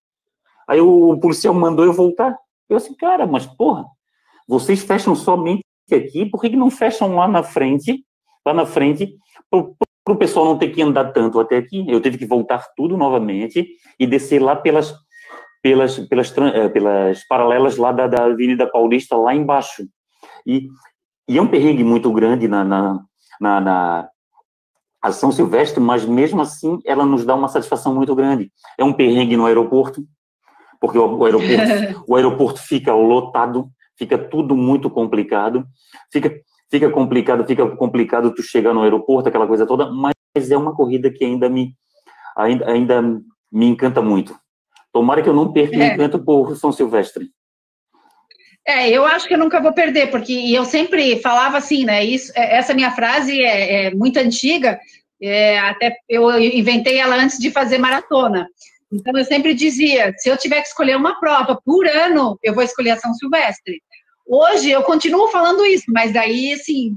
[0.65, 2.37] Aí o policial mandou eu voltar.
[2.69, 3.85] Eu assim, cara, mas porra,
[4.47, 8.05] vocês fecham somente aqui, por que, que não fecham lá na frente,
[8.45, 9.13] lá na frente,
[10.03, 12.97] para o pessoal não ter que andar tanto até aqui, eu tive que voltar tudo
[12.97, 13.65] novamente
[13.99, 14.93] e descer lá pelas
[15.61, 19.87] pelas pelas, eh, pelas paralelas lá da, da Avenida Paulista lá embaixo
[20.45, 20.67] e,
[21.27, 22.99] e é um perrengue muito grande na na,
[23.39, 24.09] na, na,
[25.01, 28.51] a São Silvestre, mas mesmo assim ela nos dá uma satisfação muito grande.
[28.77, 30.05] É um perrengue no aeroporto,
[30.79, 35.65] porque o, o aeroporto, o aeroporto fica lotado, fica tudo muito complicado,
[36.11, 36.33] fica
[36.73, 40.15] fica complicado, fica complicado tu chegar no aeroporto, aquela coisa toda, mas
[40.49, 41.75] é uma corrida que ainda me
[42.35, 43.01] ainda, ainda
[43.51, 44.35] me encanta muito.
[44.91, 45.79] Tomara que eu não perca é.
[45.79, 47.29] o encanto por São Silvestre.
[48.65, 52.03] É, eu acho que eu nunca vou perder, porque eu sempre falava assim, né?
[52.03, 54.79] Isso, é, essa minha frase é, é muito antiga,
[55.21, 58.47] é, até eu inventei ela antes de fazer maratona.
[58.91, 62.63] Então eu sempre dizia, se eu tiver que escolher uma prova por ano, eu vou
[62.63, 63.79] escolher a São Silvestre.
[64.25, 66.95] Hoje eu continuo falando isso, mas daí assim,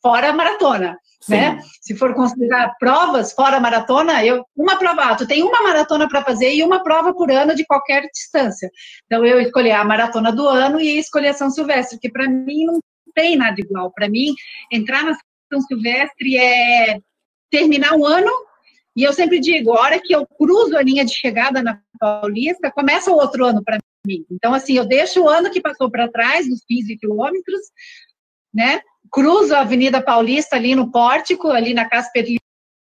[0.00, 0.96] fora a maratona.
[1.28, 1.60] Né?
[1.80, 6.24] Se for considerar provas fora maratona, eu uma prova, ah, tu tem uma maratona para
[6.24, 8.68] fazer e uma prova por ano de qualquer distância.
[9.06, 12.64] Então eu escolhi a maratona do ano e escolhi a São Silvestre, que para mim
[12.64, 12.80] não
[13.14, 13.92] tem nada igual.
[13.92, 14.34] Para mim,
[14.70, 15.16] entrar na
[15.52, 16.98] São Silvestre é
[17.50, 18.30] terminar um ano
[18.96, 22.70] e eu sempre digo, a hora que eu cruzo a linha de chegada na Paulista,
[22.70, 26.48] começa o outro ano para Então, assim, eu deixo o ano que passou para trás,
[26.48, 27.60] nos 15 quilômetros,
[28.52, 28.80] né?
[29.10, 32.26] Cruzo a Avenida Paulista ali no pórtico, ali na Casper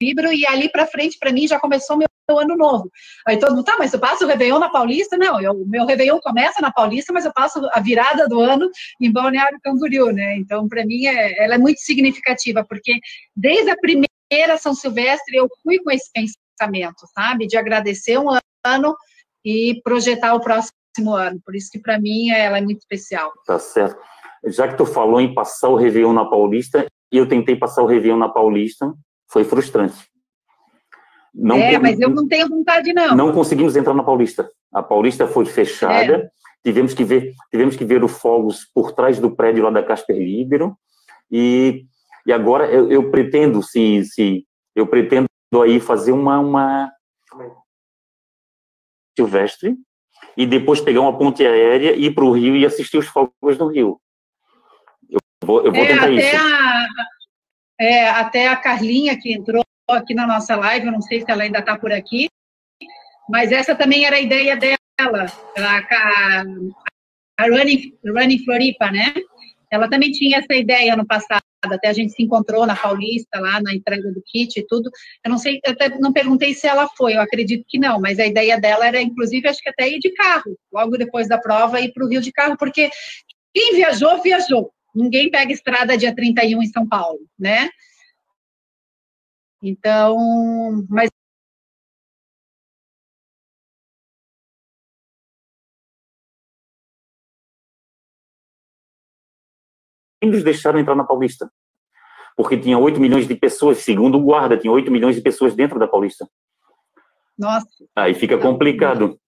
[0.01, 2.91] Libro, e ali para frente, para mim, já começou meu, ano novo.
[3.27, 5.17] Aí todo mundo, tá, mas eu passo o Réveillon na Paulista?
[5.17, 8.69] Não, o meu Réveillon começa na Paulista, mas eu passo a virada do ano
[9.01, 10.37] em Balneário Camboriú, né?
[10.37, 12.99] Então, para mim, é, ela é muito significativa, porque
[13.35, 17.47] desde a primeira São Silvestre eu fui com esse pensamento, sabe?
[17.47, 18.29] De agradecer um
[18.65, 18.97] ano
[19.45, 20.73] e projetar o próximo
[21.15, 21.41] ano.
[21.45, 23.33] Por isso que, para mim, ela é muito especial.
[23.47, 24.01] Tá certo
[24.47, 27.87] já que tu falou em passar o Réveillon na Paulista, e eu tentei passar o
[27.87, 28.93] Réveillon na Paulista,
[29.31, 30.09] foi frustrante.
[31.35, 33.15] Não, é, mas eu não tenho vontade, não.
[33.15, 34.49] Não conseguimos entrar na Paulista.
[34.73, 36.31] A Paulista foi fechada, é.
[36.65, 40.17] tivemos, que ver, tivemos que ver os fogos por trás do prédio lá da Casper
[40.17, 40.77] Libero,
[41.31, 41.85] e,
[42.27, 45.27] e agora eu, eu pretendo, se, se eu pretendo
[45.63, 46.93] aí fazer uma, uma
[49.17, 49.77] silvestre,
[50.37, 53.69] e depois pegar uma ponte aérea, ir para o Rio e assistir os fogos no
[53.69, 54.01] Rio.
[55.43, 56.37] Vou, eu vou é, tentar isso.
[56.37, 56.87] A,
[57.81, 61.43] é, até a Carlinha, que entrou aqui na nossa live, eu não sei se ela
[61.43, 62.29] ainda está por aqui,
[63.29, 65.27] mas essa também era a ideia dela,
[65.57, 66.43] a,
[67.39, 69.15] a Running, Running Floripa, né?
[69.77, 73.61] Ela também tinha essa ideia no passado, até a gente se encontrou na Paulista, lá
[73.61, 74.91] na entrega do kit e tudo.
[75.25, 78.19] Eu não sei, eu até não perguntei se ela foi, eu acredito que não, mas
[78.19, 81.81] a ideia dela era, inclusive, acho que até ir de carro, logo depois da prova,
[81.81, 82.91] ir para o Rio de carro, porque
[83.55, 84.73] quem viajou, viajou.
[84.95, 87.69] Ninguém pega estrada dia 31 em São Paulo, né?
[89.63, 91.11] Então, mas
[100.27, 101.51] nos deixaram entrar na Paulista.
[102.37, 105.79] Porque tinha 8 milhões de pessoas, segundo o guarda, tinha 8 milhões de pessoas dentro
[105.79, 106.29] da Paulista.
[107.39, 107.67] Nossa.
[107.95, 109.19] Aí fica complicado.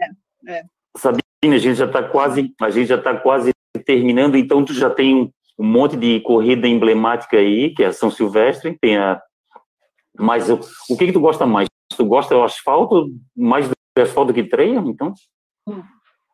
[0.00, 0.64] É, é.
[0.96, 3.52] Sabina, a gente já está quase, a gente já está quase
[3.84, 7.92] terminando, então tu já tem um, um, monte de corrida emblemática aí, que é a
[7.92, 9.20] São Silvestre, tem a...
[10.18, 10.58] Mas o,
[10.90, 11.68] o que que tu gosta mais?
[11.96, 15.14] Tu gosta do asfalto, mais do asfalto que treino, então?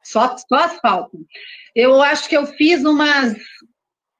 [0.02, 1.18] Só, só asfalto.
[1.74, 3.34] Eu acho que eu fiz umas,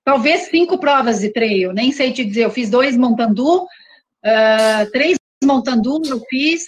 [0.05, 5.17] talvez cinco provas de treino, nem sei te dizer, eu fiz dois Montandu, uh, três
[5.43, 6.67] Montandu eu fiz,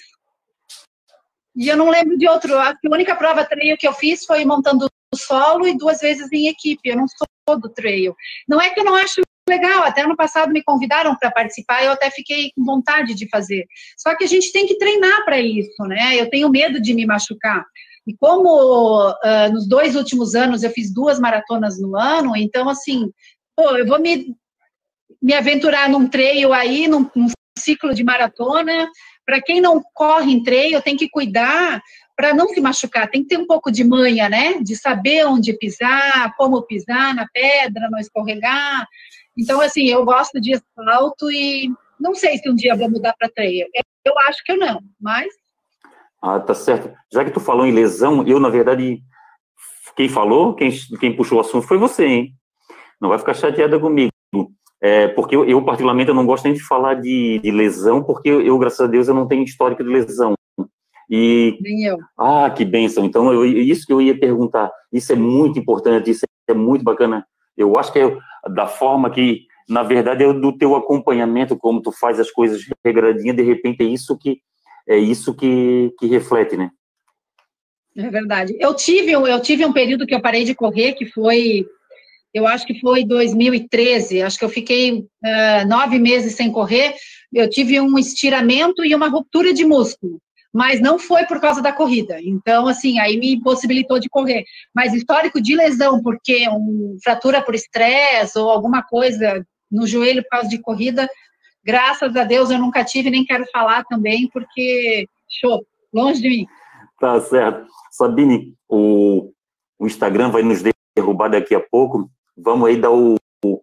[1.56, 4.86] e eu não lembro de outro, a única prova treino que eu fiz foi montando
[5.14, 6.88] solo e duas vezes em equipe.
[6.88, 8.14] Eu não sou do trail.
[8.46, 11.92] Não é que eu não acho legal, até ano passado me convidaram para participar, eu
[11.92, 13.64] até fiquei com vontade de fazer.
[13.96, 16.16] Só que a gente tem que treinar para isso, né?
[16.20, 17.64] Eu tenho medo de me machucar.
[18.06, 23.10] E como uh, nos dois últimos anos eu fiz duas maratonas no ano, então assim,
[23.56, 24.34] pô, eu vou me,
[25.20, 27.28] me aventurar num trail aí, num, num
[27.58, 28.88] ciclo de maratona.
[29.24, 31.82] Para quem não corre em trail, tem que cuidar
[32.16, 34.58] para não se machucar, tem que ter um pouco de manha, né?
[34.62, 38.86] De saber onde pisar, como pisar na pedra, não escorregar.
[39.36, 41.68] Então, assim, eu gosto de asfalto e
[42.00, 43.66] não sei se um dia vou mudar para trail.
[44.04, 45.26] Eu acho que eu não, mas.
[46.26, 46.92] Ah, tá certo.
[47.12, 49.00] Já que tu falou em lesão, eu, na verdade,
[49.96, 52.34] quem falou, quem, quem puxou o assunto foi você, hein?
[53.00, 54.10] Não vai ficar chateada comigo.
[54.80, 58.28] É, porque eu, eu, particularmente, eu não gosto nem de falar de, de lesão, porque
[58.28, 60.34] eu, eu, graças a Deus, eu não tenho histórico de lesão.
[61.08, 61.98] E, Nem eu.
[62.18, 63.04] Ah, que bênção.
[63.04, 64.72] Então, eu, isso que eu ia perguntar.
[64.92, 67.24] Isso é muito importante, isso é muito bacana.
[67.56, 68.18] Eu acho que é
[68.52, 73.32] da forma que, na verdade, é do teu acompanhamento, como tu faz as coisas regradinha,
[73.32, 74.40] de repente é isso que
[74.88, 76.70] é isso que, que reflete, né?
[77.96, 78.56] É verdade.
[78.60, 81.66] Eu tive, eu tive um período que eu parei de correr, que foi
[82.36, 86.94] eu acho que foi 2013, acho que eu fiquei uh, nove meses sem correr,
[87.32, 90.20] eu tive um estiramento e uma ruptura de músculo,
[90.52, 92.18] mas não foi por causa da corrida.
[92.22, 94.44] Então, assim, aí me possibilitou de correr.
[94.74, 100.28] Mas histórico de lesão, porque um, fratura por estresse ou alguma coisa no joelho por
[100.28, 101.08] causa de corrida,
[101.66, 106.46] graças a Deus eu nunca tive, nem quero falar também, porque, show, longe de mim.
[107.00, 107.66] Tá certo.
[107.90, 109.32] Sabine, o,
[109.78, 110.62] o Instagram vai nos
[110.96, 112.08] derrubar daqui a pouco.
[112.36, 113.60] Vamos aí dar o, o,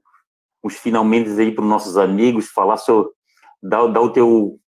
[0.62, 3.12] os finalmente aí para os nossos amigos, falar sobre,
[3.62, 4.60] dar, dar o teu,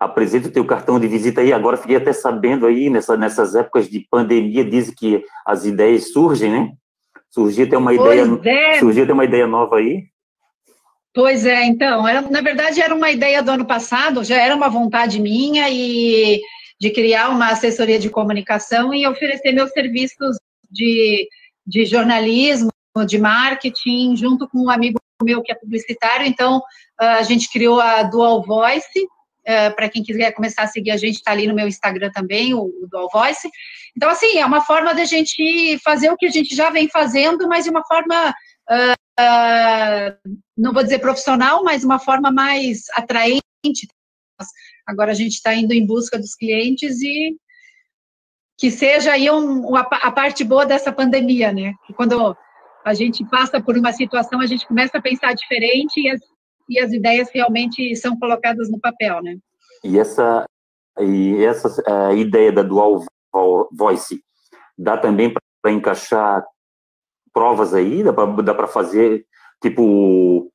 [0.00, 1.52] apresenta o teu cartão de visita aí.
[1.52, 6.50] Agora fiquei até sabendo aí, nessa, nessas épocas de pandemia, dizem que as ideias surgem,
[6.50, 6.72] né?
[7.28, 8.78] Surgiu até uma ideia, é.
[8.78, 10.11] surgiu até uma ideia nova aí.
[11.14, 14.70] Pois é, então, era, na verdade era uma ideia do ano passado, já era uma
[14.70, 16.40] vontade minha e
[16.80, 20.36] de criar uma assessoria de comunicação e oferecer meus serviços
[20.70, 21.28] de,
[21.66, 22.70] de jornalismo,
[23.06, 26.26] de marketing, junto com um amigo meu que é publicitário.
[26.26, 26.60] Então,
[26.98, 29.06] a gente criou a Dual Voice.
[29.76, 32.62] Para quem quiser começar a seguir a gente, está ali no meu Instagram também, o,
[32.62, 33.48] o Dual Voice.
[33.96, 37.48] Então, assim, é uma forma da gente fazer o que a gente já vem fazendo,
[37.48, 38.34] mas de uma forma
[38.70, 43.42] uh, não vou dizer profissional, mas uma forma mais atraente.
[44.86, 47.36] Agora a gente está indo em busca dos clientes e
[48.58, 51.74] que seja aí um, a, parte boa dessa pandemia, né?
[51.96, 52.36] Quando
[52.84, 56.20] a gente passa por uma situação, a gente começa a pensar diferente e as,
[56.68, 59.36] e as ideias realmente são colocadas no papel, né?
[59.84, 60.44] E essa,
[61.00, 61.68] e essa
[62.08, 63.04] a ideia da dual
[63.72, 64.22] voice
[64.76, 66.44] dá também para encaixar
[67.32, 68.02] provas aí?
[68.02, 69.24] Dá para fazer,
[69.60, 70.50] tipo,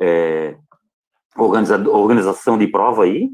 [0.00, 0.56] é,
[1.36, 3.28] organiza, organização de prova aí?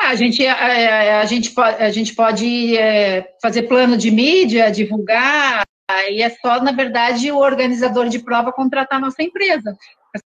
[0.00, 5.64] A gente, a, a gente, a gente pode é, fazer plano de mídia, divulgar,
[6.10, 9.76] e é só, na verdade, o organizador de prova contratar a nossa empresa.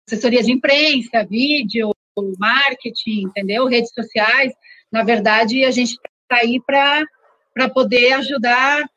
[0.07, 1.91] Assessoria de imprensa, vídeo,
[2.39, 3.67] marketing, entendeu?
[3.67, 4.53] Redes sociais.
[4.91, 8.89] Na verdade, a gente está aí para poder ajudar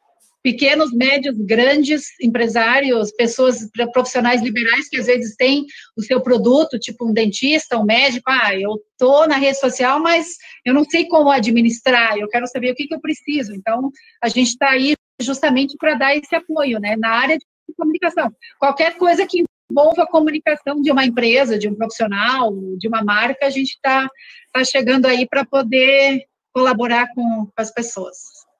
[0.43, 5.65] pequenos, médios, grandes empresários, pessoas profissionais liberais que às vezes têm
[5.95, 10.35] o seu produto, tipo um dentista, um médico, ah, eu tô na rede social, mas
[10.65, 13.53] eu não sei como administrar, eu quero saber o que, que eu preciso.
[13.53, 17.45] Então, a gente está aí justamente para dar esse apoio, né, na área de
[17.77, 18.31] comunicação.
[18.59, 23.45] Qualquer coisa que envolva a comunicação de uma empresa, de um profissional, de uma marca,
[23.45, 24.09] a gente está
[24.51, 28.17] tá chegando aí para poder colaborar com, com as pessoas.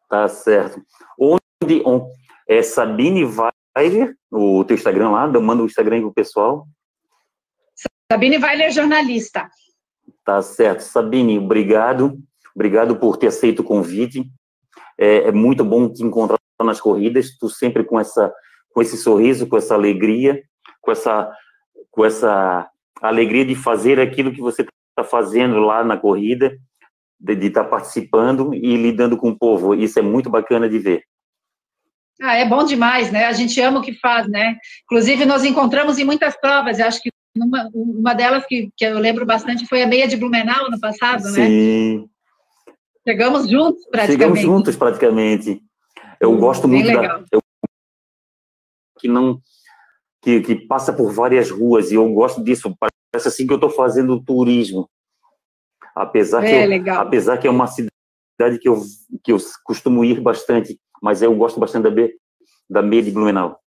[0.10, 0.82] Tá certo.
[1.86, 2.10] On,
[2.48, 6.68] é Sabine Weiler, o teu Instagram lá, manda o Instagram pro pessoal.
[8.12, 9.50] Sabine Weiler, jornalista.
[10.24, 10.82] Tá certo.
[10.82, 12.20] Sabine, obrigado.
[12.56, 14.30] Obrigado por ter aceito o convite.
[14.98, 18.32] É, é muito bom te encontrar nas corridas, tu sempre com essa
[18.74, 20.42] com esse sorriso, com essa alegria,
[20.80, 21.32] com essa
[21.90, 22.70] com essa
[23.02, 26.56] alegria de fazer aquilo que você está fazendo lá na corrida,
[27.20, 29.74] de estar tá participando e lidando com o povo.
[29.74, 31.04] Isso é muito bacana de ver.
[32.22, 33.26] Ah, é bom demais, né?
[33.26, 34.58] A gente ama o que faz, né?
[34.84, 39.00] Inclusive, nós encontramos em muitas provas, eu acho que uma, uma delas que, que eu
[39.00, 41.40] lembro bastante foi a meia de Blumenau, no passado, Sim.
[41.40, 41.48] né?
[41.48, 42.10] Sim.
[43.08, 44.12] Chegamos juntos, praticamente.
[44.12, 45.64] Chegamos juntos, praticamente.
[46.20, 47.24] Eu hum, gosto muito da...
[47.32, 47.42] Eu,
[49.00, 49.42] que não...
[50.22, 52.72] Que, que passa por várias ruas, e eu gosto disso.
[52.80, 54.88] Parece assim que eu estou fazendo turismo.
[55.96, 58.80] Apesar, é, que eu, apesar que é uma cidade que eu,
[59.24, 62.16] que eu costumo ir bastante mas eu gosto bastante da, B,
[62.70, 63.60] da meia de Blumenau.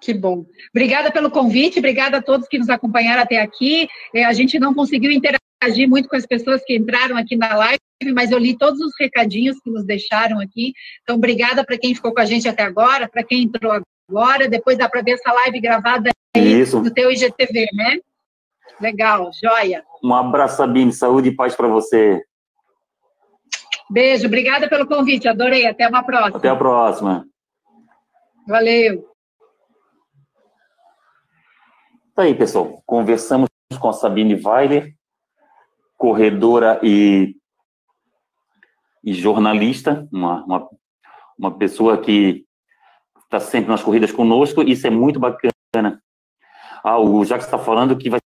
[0.00, 0.46] Que bom.
[0.70, 3.88] Obrigada pelo convite, obrigada a todos que nos acompanharam até aqui.
[4.14, 7.80] É, a gente não conseguiu interagir muito com as pessoas que entraram aqui na live,
[8.14, 10.72] mas eu li todos os recadinhos que nos deixaram aqui.
[11.02, 13.72] Então, obrigada para quem ficou com a gente até agora, para quem entrou
[14.08, 14.48] agora.
[14.48, 16.80] Depois dá para ver essa live gravada aí Isso.
[16.80, 17.98] no teu IGTV, né?
[18.80, 19.82] Legal, joia.
[20.02, 20.92] Um abraço, Sabine.
[20.92, 22.22] Saúde e paz para você.
[23.90, 25.66] Beijo, obrigada pelo convite, adorei.
[25.66, 26.36] Até uma próxima.
[26.36, 27.26] Até a próxima.
[28.46, 29.08] Valeu.
[32.14, 32.82] Tá aí, pessoal.
[32.84, 33.48] Conversamos
[33.80, 34.94] com a Sabine Weiler,
[35.96, 37.36] corredora e,
[39.04, 40.68] e jornalista, uma, uma,
[41.38, 42.44] uma pessoa que
[43.24, 44.62] está sempre nas corridas conosco.
[44.62, 46.02] Isso é muito bacana.
[46.82, 48.20] Ah, o Jacques está falando que vai